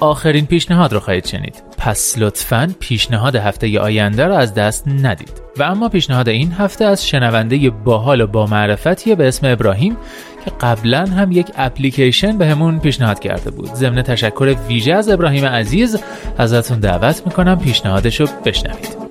آخرین 0.00 0.46
پیشنهاد 0.46 0.92
رو 0.92 1.00
خواهید 1.00 1.26
شنید. 1.26 1.69
پس 1.80 2.14
لطفا 2.18 2.74
پیشنهاد 2.80 3.36
هفته 3.36 3.80
آینده 3.80 4.24
رو 4.24 4.34
از 4.34 4.54
دست 4.54 4.88
ندید. 4.88 5.32
و 5.58 5.62
اما 5.62 5.88
پیشنهاد 5.88 6.28
این 6.28 6.52
هفته 6.52 6.84
از 6.84 7.08
شنونده 7.08 7.70
باحال 7.70 8.20
و 8.20 8.26
با 8.26 8.46
معرفتیه 8.46 9.14
به 9.14 9.28
اسم 9.28 9.46
ابراهیم 9.46 9.96
که 10.44 10.50
قبلا 10.60 11.06
هم 11.06 11.32
یک 11.32 11.46
اپلیکیشن 11.56 12.38
به 12.38 12.46
همون 12.46 12.78
پیشنهاد 12.78 13.18
کرده 13.18 13.50
بود. 13.50 13.74
ضمن 13.74 14.02
تشکر 14.02 14.56
ویژه 14.68 14.92
از 14.92 15.08
ابراهیم 15.08 15.44
عزیز 15.44 15.98
ازتون 16.38 16.80
دعوت 16.80 17.22
می‌کنم 17.26 17.58
پیشنهادش 17.58 18.20
رو 18.20 18.26
بشنوید. 18.44 19.09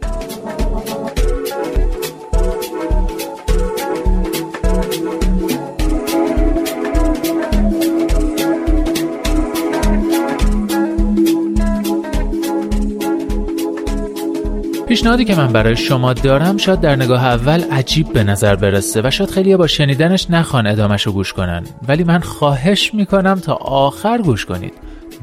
پیشنهادی 14.90 15.26
که 15.26 15.36
من 15.36 15.48
برای 15.48 15.76
شما 15.76 16.14
دارم 16.14 16.58
شاید 16.58 16.82
در 16.82 16.96
نگاه 16.96 17.26
اول 17.26 17.64
عجیب 17.72 18.14
به 18.14 18.24
نظر 18.24 18.56
برسه 18.56 19.02
و 19.04 19.12
شاید 19.12 19.30
خیلی 19.30 19.56
با 19.58 19.68
شنیدنش 19.68 20.30
نخوان 20.30 20.68
ادامش 20.68 21.04
رو 21.04 21.12
گوش 21.12 21.34
کنن. 21.34 21.64
ولی 21.88 22.04
من 22.04 22.20
خواهش 22.20 22.94
می‌کنم 22.94 23.40
تا 23.40 23.54
آخر 23.54 24.18
گوش 24.18 24.46
کنید. 24.46 24.74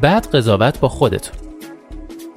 بعد 0.01 0.27
قضاوت 0.27 0.81
با 0.81 0.89
خودتون. 0.89 1.35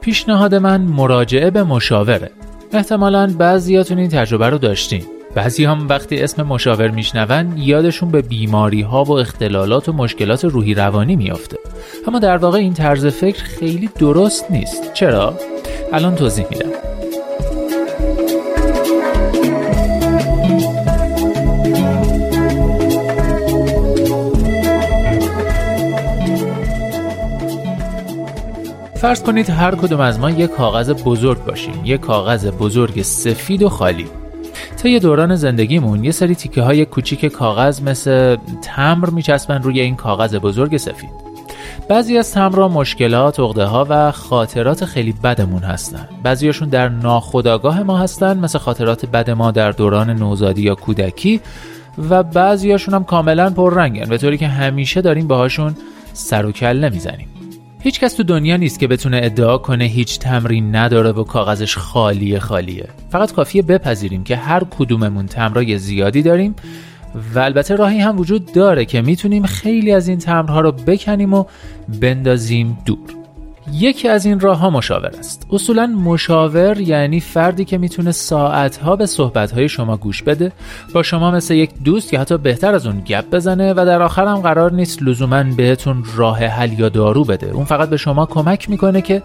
پیشنهاد 0.01 0.55
من 0.55 0.81
مراجعه 0.81 1.49
به 1.49 1.63
مشاوره. 1.63 2.31
احتمالا 2.73 3.33
بعضیاتون 3.37 3.97
این 3.97 4.09
تجربه 4.09 4.49
رو 4.49 4.57
داشتین. 4.57 5.03
بعضی 5.35 5.65
هم 5.65 5.87
وقتی 5.87 6.21
اسم 6.21 6.43
مشاور 6.43 6.87
میشنون 6.87 7.57
یادشون 7.57 8.11
به 8.11 8.21
بیماری 8.21 8.81
ها 8.81 9.03
و 9.03 9.11
اختلالات 9.11 9.89
و 9.89 9.93
مشکلات 9.93 10.45
روحی 10.45 10.73
روانی 10.73 11.15
میافته. 11.15 11.57
اما 12.07 12.19
در 12.19 12.37
واقع 12.37 12.57
این 12.57 12.73
طرز 12.73 13.05
فکر 13.05 13.43
خیلی 13.43 13.89
درست 13.99 14.51
نیست. 14.51 14.93
چرا؟ 14.93 15.33
الان 15.93 16.15
توضیح 16.15 16.45
میدم. 16.49 16.88
فرض 28.99 29.23
کنید 29.23 29.49
هر 29.49 29.75
کدوم 29.75 29.99
از 29.99 30.19
ما 30.19 30.29
یک 30.29 30.51
کاغذ 30.51 30.91
بزرگ 31.05 31.45
باشیم 31.45 31.81
یک 31.83 32.01
کاغذ 32.01 32.47
بزرگ 32.47 33.01
سفید 33.01 33.63
و 33.63 33.69
خالی. 33.69 34.07
تا 34.83 34.89
یه 34.89 34.99
دوران 34.99 35.35
زندگیمون 35.35 36.03
یه 36.03 36.11
سری 36.11 36.35
تیکه 36.35 36.61
های 36.61 36.85
کوچیک 36.85 37.25
کاغذ 37.25 37.81
مثل 37.81 38.37
تمر 38.61 39.09
میچسبن 39.09 39.63
روی 39.63 39.79
این 39.79 39.95
کاغذ 39.95 40.35
بزرگ 40.35 40.77
سفید. 40.77 41.09
بعضی 41.89 42.17
از 42.17 42.31
تمرها 42.31 42.67
مشکلات، 42.67 43.39
عقده 43.39 43.65
ها 43.65 43.87
و 43.89 44.11
خاطرات 44.11 44.85
خیلی 44.85 45.13
بدمون 45.23 45.63
هستن. 45.63 46.07
بعضیاشون 46.23 46.69
در 46.69 46.89
ناخودآگاه 46.89 47.83
ما 47.83 47.97
هستن 47.97 48.37
مثل 48.39 48.59
خاطرات 48.59 49.05
بد 49.05 49.29
ما 49.29 49.51
در 49.51 49.71
دوران 49.71 50.09
نوزادی 50.09 50.61
یا 50.61 50.75
کودکی 50.75 51.41
و 52.09 52.23
بعضیاشون 52.23 52.93
هم 52.93 53.03
کاملا 53.03 53.49
پررنگن 53.49 54.09
به 54.09 54.17
طوری 54.17 54.37
که 54.37 54.47
همیشه 54.47 55.01
داریم 55.01 55.27
باهاشون 55.27 55.75
سر 56.13 56.45
و 56.45 56.51
کل 56.51 56.77
نمی‌زنیم 56.77 57.38
هیچ 57.81 57.99
کس 57.99 58.13
تو 58.13 58.23
دنیا 58.23 58.57
نیست 58.57 58.79
که 58.79 58.87
بتونه 58.87 59.21
ادعا 59.23 59.57
کنه 59.57 59.85
هیچ 59.85 60.19
تمرین 60.19 60.75
نداره 60.75 61.11
و 61.11 61.23
کاغذش 61.23 61.77
خالیه 61.77 62.39
خالیه. 62.39 62.87
فقط 63.09 63.31
کافیه 63.31 63.61
بپذیریم 63.61 64.23
که 64.23 64.35
هر 64.35 64.63
کدوممون 64.63 65.25
تمرای 65.25 65.77
زیادی 65.77 66.21
داریم 66.21 66.55
و 67.35 67.39
البته 67.39 67.75
راهی 67.75 67.99
هم 67.99 68.19
وجود 68.19 68.51
داره 68.53 68.85
که 68.85 69.01
می‌تونیم 69.01 69.45
خیلی 69.45 69.91
از 69.91 70.07
این 70.07 70.17
تمرها 70.17 70.61
رو 70.61 70.71
بکنیم 70.71 71.33
و 71.33 71.45
بندازیم 72.01 72.77
دور. 72.85 73.18
یکی 73.73 74.07
از 74.07 74.25
این 74.25 74.39
راه 74.39 74.57
ها 74.57 74.69
مشاور 74.69 75.11
است. 75.19 75.47
اصولا 75.51 75.87
مشاور 75.87 76.79
یعنی 76.79 77.19
فردی 77.19 77.65
که 77.65 77.77
می‌تونه 77.77 78.11
ساعتها 78.11 78.95
به 78.95 79.05
صحبتهای 79.05 79.69
شما 79.69 79.97
گوش 79.97 80.23
بده 80.23 80.51
با 80.93 81.03
شما 81.03 81.31
مثل 81.31 81.53
یک 81.53 81.69
دوست 81.83 82.11
که 82.11 82.19
حتی 82.19 82.37
بهتر 82.37 82.73
از 82.75 82.87
اون 82.87 82.99
گپ 82.99 83.29
بزنه 83.29 83.73
و 83.73 83.85
در 83.85 84.01
آخر 84.01 84.25
هم 84.25 84.35
قرار 84.35 84.71
نیست 84.71 85.03
لزوما 85.03 85.43
بهتون 85.43 86.03
راه 86.15 86.45
حل 86.45 86.79
یا 86.79 86.89
دارو 86.89 87.23
بده. 87.23 87.51
اون 87.51 87.65
فقط 87.65 87.89
به 87.89 87.97
شما 87.97 88.25
کمک 88.25 88.69
می‌کنه 88.69 89.01
که 89.01 89.23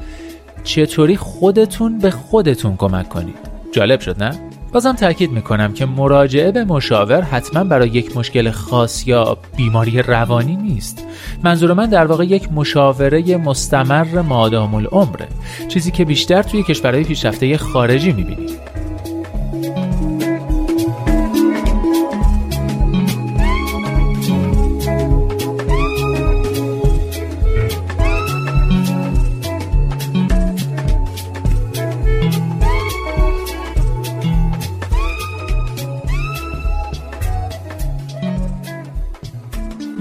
چطوری 0.65 1.17
خودتون 1.17 1.99
به 1.99 2.11
خودتون 2.11 2.77
کمک 2.77 3.09
کنید. 3.09 3.37
جالب 3.73 4.01
شد 4.01 4.23
نه؟ 4.23 4.31
بازم 4.75 4.93
تاکید 4.93 5.33
می‌کنم 5.33 5.73
که 5.73 5.87
مراجعه 5.87 6.53
به 6.53 6.65
مشاور 6.65 7.23
حتما 7.23 7.65
برای 7.65 7.89
یک 7.89 8.17
مشکل 8.17 8.51
خاص 8.51 9.07
یا 9.07 9.39
بیماری 9.57 10.03
روانی 10.03 10.57
نیست. 10.57 11.07
منظور 11.43 11.73
من 11.73 11.87
در 11.87 12.07
واقع 12.07 12.25
یک 12.25 12.53
مشاوره 12.53 13.37
مستمر 13.37 14.21
مادام 14.21 14.75
العمره 14.75 15.29
چیزی 15.69 15.91
که 15.91 16.05
بیشتر 16.05 16.43
توی 16.43 16.63
کشورهای 16.63 17.05
پیشرفته 17.05 17.59
خارجی 17.59 18.13
می‌بینید 18.13 18.74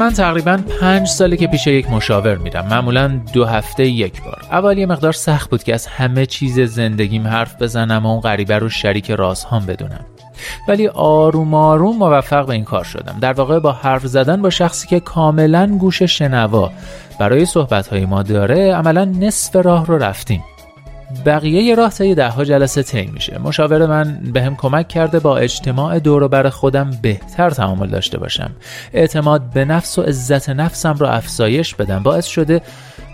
من 0.04 0.14
تقریبا 0.14 0.60
پنج 0.82 1.08
ساله 1.08 1.38
که 1.38 1.48
پیش 1.48 1.68
یک 1.68 1.90
مشاور 1.90 2.36
میرم. 2.36 2.68
معمولا 2.68 3.20
دو 3.34 3.46
هفته 3.46 3.88
یک 3.88 4.24
بار. 4.24 4.42
اول 4.52 4.78
یه 4.78 4.86
مقدار 4.86 5.14
سخت 5.14 5.50
بود 5.50 5.64
که 5.64 5.74
از 5.74 5.88
همه 5.88 6.26
چیز 6.26 6.60
زندگیم 6.60 7.28
حرف 7.28 7.62
بزنم 7.62 8.06
و 8.06 8.10
اون 8.10 8.20
غریبه 8.20 8.60
رو 8.60 8.70
شریک 8.70 9.12
رازهام 9.12 9.66
بدونم. 9.66 10.06
ولی 10.68 10.88
آروم 10.88 11.54
آروم 11.54 11.98
موفق 11.98 12.46
به 12.46 12.54
این 12.54 12.64
کار 12.64 12.84
شدم. 12.84 13.18
در 13.22 13.34
واقع 13.34 13.60
با 13.60 13.72
حرف 13.72 14.06
زدن 14.06 14.42
با 14.42 14.50
شخصی 14.50 14.88
که 14.88 15.00
کاملا 15.00 15.78
گوش 15.80 16.04
شنوا 16.04 16.72
برای 17.20 17.46
صحبتهای 17.46 18.06
ما 18.06 18.24
داره 18.24 18.74
عملا 18.74 19.06
نصف 19.06 19.56
راه 19.56 19.86
رو 19.86 19.98
رفتیم. 19.98 20.44
بقیه 21.26 21.76
راه 21.76 21.92
طی 21.92 22.16
دهها 22.16 22.44
جلسه 22.44 22.84
طی 22.84 23.06
میشه. 23.06 23.38
مشاور 23.38 23.86
من 23.86 24.20
به 24.34 24.42
هم 24.42 24.56
کمک 24.56 24.88
کرده 24.88 25.20
با 25.20 25.38
اجتماع 25.38 26.00
دور 26.00 26.28
بر 26.28 26.50
خودم 26.50 26.92
بهتر 27.02 27.50
تعامل 27.50 27.88
داشته 27.88 28.18
باشم. 28.18 28.52
اعتماد 28.94 29.42
به 29.54 29.66
نفس 29.66 30.00
و 30.00 30.02
عزت 30.02 30.50
نفسم 30.50 30.94
رو 30.94 31.08
افزایش 31.08 31.76
بدم. 31.76 32.04
باعث 32.04 32.26
شده 32.26 32.62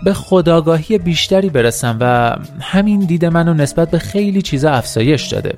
به 0.04 0.12
خداگاهی 0.12 0.98
بیشتری 0.98 1.50
برسم 1.50 1.96
و 2.00 2.36
همین 2.60 3.00
دید 3.00 3.24
منو 3.24 3.54
نسبت 3.54 3.90
به 3.90 3.98
خیلی 3.98 4.42
چیزا 4.42 4.70
افزایش 4.70 5.26
داده. 5.26 5.54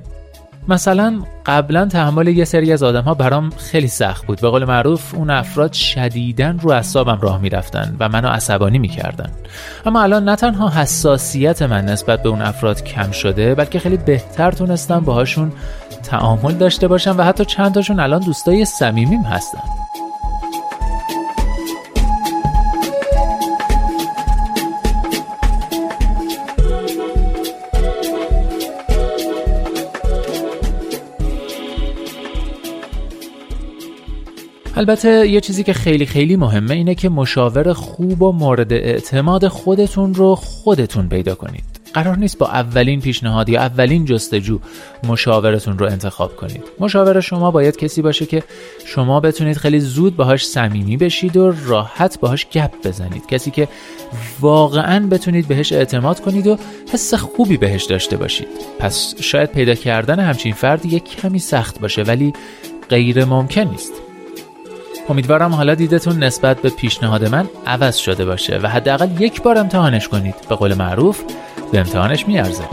مثلا 0.67 1.19
قبلا 1.45 1.85
تحمل 1.85 2.27
یه 2.27 2.45
سری 2.45 2.73
از 2.73 2.83
آدم 2.83 3.01
ها 3.01 3.13
برام 3.13 3.49
خیلی 3.49 3.87
سخت 3.87 4.25
بود. 4.25 4.41
به 4.41 4.49
قول 4.49 4.65
معروف 4.65 5.15
اون 5.15 5.29
افراد 5.29 5.73
شدیدن 5.73 6.59
رو 6.59 6.71
اعصابم 6.71 7.19
راه 7.21 7.41
می‌رفتن 7.41 7.95
و 7.99 8.09
منو 8.09 8.27
عصبانی 8.27 8.79
می‌کردن. 8.79 9.29
اما 9.85 10.01
الان 10.01 10.29
نه 10.29 10.35
تنها 10.35 10.69
حساسیت 10.69 11.61
من 11.61 11.85
نسبت 11.85 12.23
به 12.23 12.29
اون 12.29 12.41
افراد 12.41 12.83
کم 12.83 13.11
شده 13.11 13.55
بلکه 13.55 13.79
خیلی 13.79 13.97
بهتر 13.97 14.51
تونستم 14.51 14.99
باهاشون 14.99 15.51
تعامل 16.03 16.53
داشته 16.53 16.87
باشم 16.87 17.15
و 17.17 17.23
حتی 17.23 17.45
چند 17.45 17.73
تاشون 17.73 17.99
الان 17.99 18.21
دوستای 18.21 18.65
صمیمیم 18.65 19.21
هستن. 19.21 19.59
البته 34.75 35.27
یه 35.27 35.41
چیزی 35.41 35.63
که 35.63 35.73
خیلی 35.73 36.05
خیلی 36.05 36.35
مهمه 36.35 36.73
اینه 36.73 36.95
که 36.95 37.09
مشاور 37.09 37.73
خوب 37.73 38.21
و 38.21 38.31
مورد 38.31 38.73
اعتماد 38.73 39.47
خودتون 39.47 40.13
رو 40.13 40.35
خودتون 40.35 41.09
پیدا 41.09 41.35
کنید. 41.35 41.63
قرار 41.93 42.17
نیست 42.17 42.37
با 42.37 42.47
اولین 42.47 43.01
پیشنهاد 43.01 43.49
یا 43.49 43.61
اولین 43.61 44.05
جستجو 44.05 44.59
مشاورتون 45.03 45.77
رو 45.77 45.85
انتخاب 45.85 46.35
کنید. 46.35 46.63
مشاور 46.79 47.19
شما 47.19 47.51
باید 47.51 47.77
کسی 47.77 48.01
باشه 48.01 48.25
که 48.25 48.43
شما 48.85 49.19
بتونید 49.19 49.57
خیلی 49.57 49.79
زود 49.79 50.15
باهاش 50.15 50.47
صمیمی 50.47 50.97
بشید 50.97 51.37
و 51.37 51.53
راحت 51.65 52.19
باهاش 52.19 52.47
گپ 52.49 52.71
بزنید. 52.83 53.27
کسی 53.27 53.51
که 53.51 53.67
واقعا 54.39 55.07
بتونید 55.07 55.47
بهش 55.47 55.73
اعتماد 55.73 56.19
کنید 56.19 56.47
و 56.47 56.57
حس 56.93 57.13
خوبی 57.13 57.57
بهش 57.57 57.83
داشته 57.83 58.17
باشید. 58.17 58.47
پس 58.79 59.15
شاید 59.19 59.51
پیدا 59.51 59.75
کردن 59.75 60.19
همچین 60.19 60.53
فردی 60.53 60.89
یک 60.89 61.15
کمی 61.15 61.39
سخت 61.39 61.79
باشه 61.79 62.03
ولی 62.03 62.33
غیر 62.89 63.25
ممکن 63.25 63.61
نیست. 63.61 63.93
امیدوارم 65.09 65.53
حالا 65.53 65.75
دیدتون 65.75 66.23
نسبت 66.23 66.61
به 66.61 66.69
پیشنهاد 66.69 67.25
من 67.25 67.49
عوض 67.67 67.95
شده 67.95 68.25
باشه 68.25 68.59
و 68.63 68.67
حداقل 68.67 69.21
یک 69.21 69.41
بار 69.41 69.57
امتحانش 69.57 70.07
کنید. 70.07 70.35
به 70.49 70.55
قول 70.55 70.73
معروف 70.73 71.21
به 71.71 71.79
امتحانش 71.79 72.27
میارزه. 72.27 72.63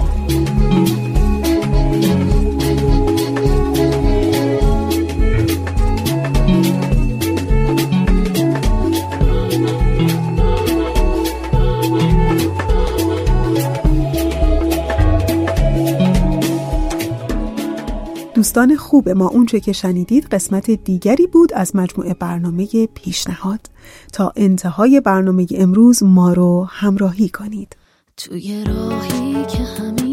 دوستان 18.51 18.76
خوب 18.76 19.09
ما 19.09 19.28
اونچه 19.28 19.61
که 19.61 19.72
شنیدید 19.72 20.26
قسمت 20.26 20.70
دیگری 20.70 21.26
بود 21.26 21.53
از 21.55 21.76
مجموعه 21.76 22.14
برنامه 22.14 22.86
پیشنهاد. 22.94 23.61
تا 24.12 24.32
انتهای 24.36 25.01
برنامه 25.01 25.46
امروز 25.55 26.03
ما 26.03 26.32
رو 26.32 26.66
همراهی 26.70 27.28
کنید. 27.28 27.76
توی 28.16 28.64
راهی 28.64 29.44
که 29.44 29.59
همیشه 29.59 30.09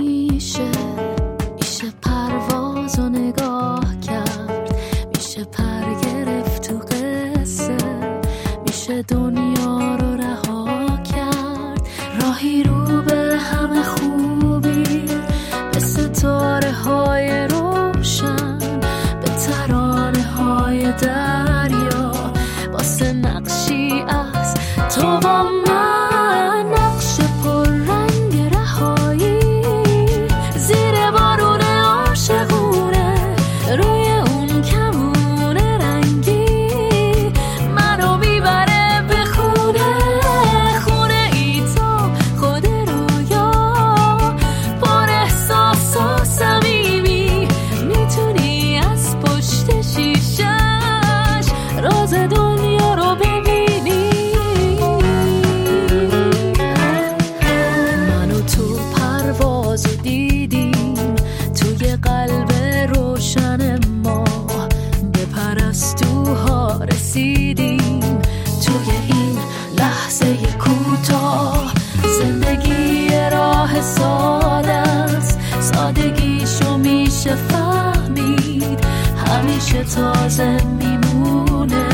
همیشه 79.67 79.95
تازه 79.95 80.57
میمونه 80.63 81.87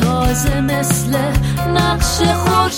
تازه 0.00 0.60
مثل 0.60 1.16
نقش 1.74 2.20
خورشید 2.22 2.69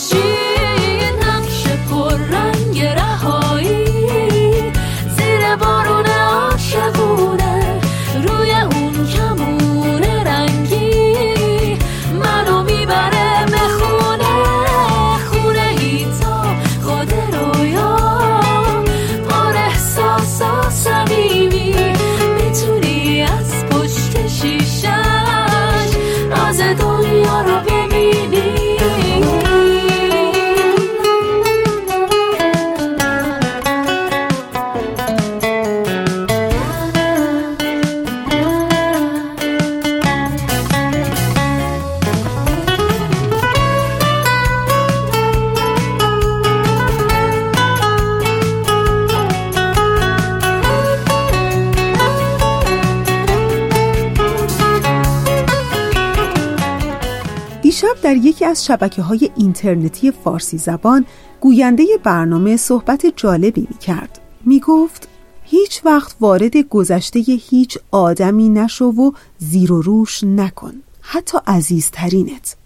از 58.53 58.65
شبکه 58.65 59.03
های 59.03 59.31
اینترنتی 59.37 60.11
فارسی 60.11 60.59
زبان 60.59 61.07
گوینده 61.41 61.85
برنامه 62.03 62.57
صحبت 62.57 63.07
جالبی 63.17 63.67
می 63.71 63.79
کرد. 63.79 64.21
می 64.45 64.61
گفت 64.61 65.09
هیچ 65.43 65.81
وقت 65.85 66.17
وارد 66.21 66.57
گذشته 66.57 67.21
هیچ 67.21 67.79
آدمی 67.91 68.49
نشو 68.49 68.85
و 68.85 69.11
زیر 69.39 69.73
و 69.73 69.83
روش 69.83 70.25
نکن. 70.25 70.73
حتی 71.01 71.39
عزیزترینت. 71.47 72.57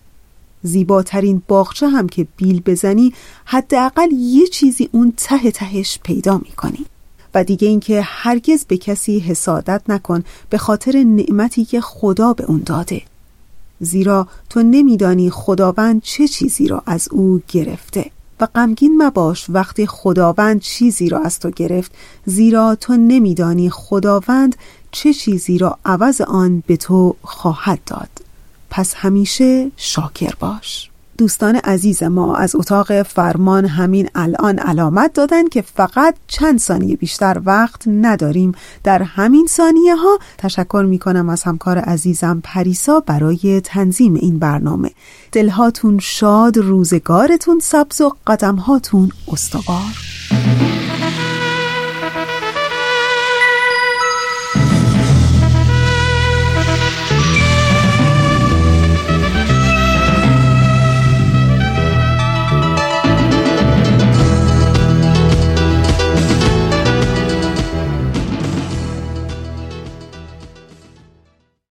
زیباترین 0.62 1.42
باغچه 1.48 1.88
هم 1.88 2.08
که 2.08 2.26
بیل 2.36 2.62
بزنی 2.66 3.12
حداقل 3.44 4.12
یه 4.12 4.46
چیزی 4.46 4.88
اون 4.92 5.12
ته 5.16 5.50
تهش 5.50 5.98
پیدا 6.02 6.38
می 6.38 6.52
کنی. 6.56 6.86
و 7.34 7.44
دیگه 7.44 7.68
اینکه 7.68 8.00
هرگز 8.04 8.64
به 8.64 8.76
کسی 8.76 9.18
حسادت 9.18 9.82
نکن 9.88 10.24
به 10.50 10.58
خاطر 10.58 11.04
نعمتی 11.04 11.64
که 11.64 11.80
خدا 11.80 12.32
به 12.32 12.44
اون 12.44 12.62
داده. 12.66 13.02
زیرا 13.80 14.28
تو 14.50 14.62
نمیدانی 14.62 15.30
خداوند 15.30 16.02
چه 16.02 16.28
چیزی 16.28 16.68
را 16.68 16.82
از 16.86 17.08
او 17.12 17.42
گرفته 17.48 18.10
و 18.40 18.46
غمگین 18.46 19.02
مباش 19.02 19.46
وقتی 19.48 19.86
خداوند 19.86 20.60
چیزی 20.60 21.08
را 21.08 21.18
از 21.18 21.40
تو 21.40 21.50
گرفت 21.50 21.92
زیرا 22.26 22.74
تو 22.74 22.96
نمیدانی 22.96 23.70
خداوند 23.70 24.56
چه 24.92 25.14
چیزی 25.14 25.58
را 25.58 25.78
عوض 25.84 26.20
آن 26.20 26.62
به 26.66 26.76
تو 26.76 27.16
خواهد 27.22 27.80
داد. 27.86 28.10
پس 28.70 28.94
همیشه 28.94 29.70
شاکر 29.76 30.34
باش. 30.40 30.90
دوستان 31.18 31.56
عزیز 31.56 32.02
ما 32.02 32.36
از 32.36 32.56
اتاق 32.56 33.02
فرمان 33.02 33.64
همین 33.64 34.08
الان 34.14 34.58
علامت 34.58 35.12
دادن 35.12 35.48
که 35.48 35.62
فقط 35.62 36.14
چند 36.26 36.58
ثانیه 36.58 36.96
بیشتر 36.96 37.42
وقت 37.44 37.82
نداریم. 37.86 38.52
در 38.84 39.02
همین 39.02 39.46
ثانیه 39.46 39.96
ها 39.96 40.18
تشکر 40.38 40.86
می 40.88 40.98
کنم 40.98 41.28
از 41.28 41.42
همکار 41.42 41.78
عزیزم 41.78 42.40
پریسا 42.44 43.00
برای 43.00 43.60
تنظیم 43.60 44.14
این 44.14 44.38
برنامه. 44.38 44.90
دلهاتون 45.32 45.98
شاد 45.98 46.58
روزگارتون 46.58 47.58
سبز 47.58 48.00
و 48.00 48.12
قدمهاتون 48.26 49.10
استوار. 49.32 50.75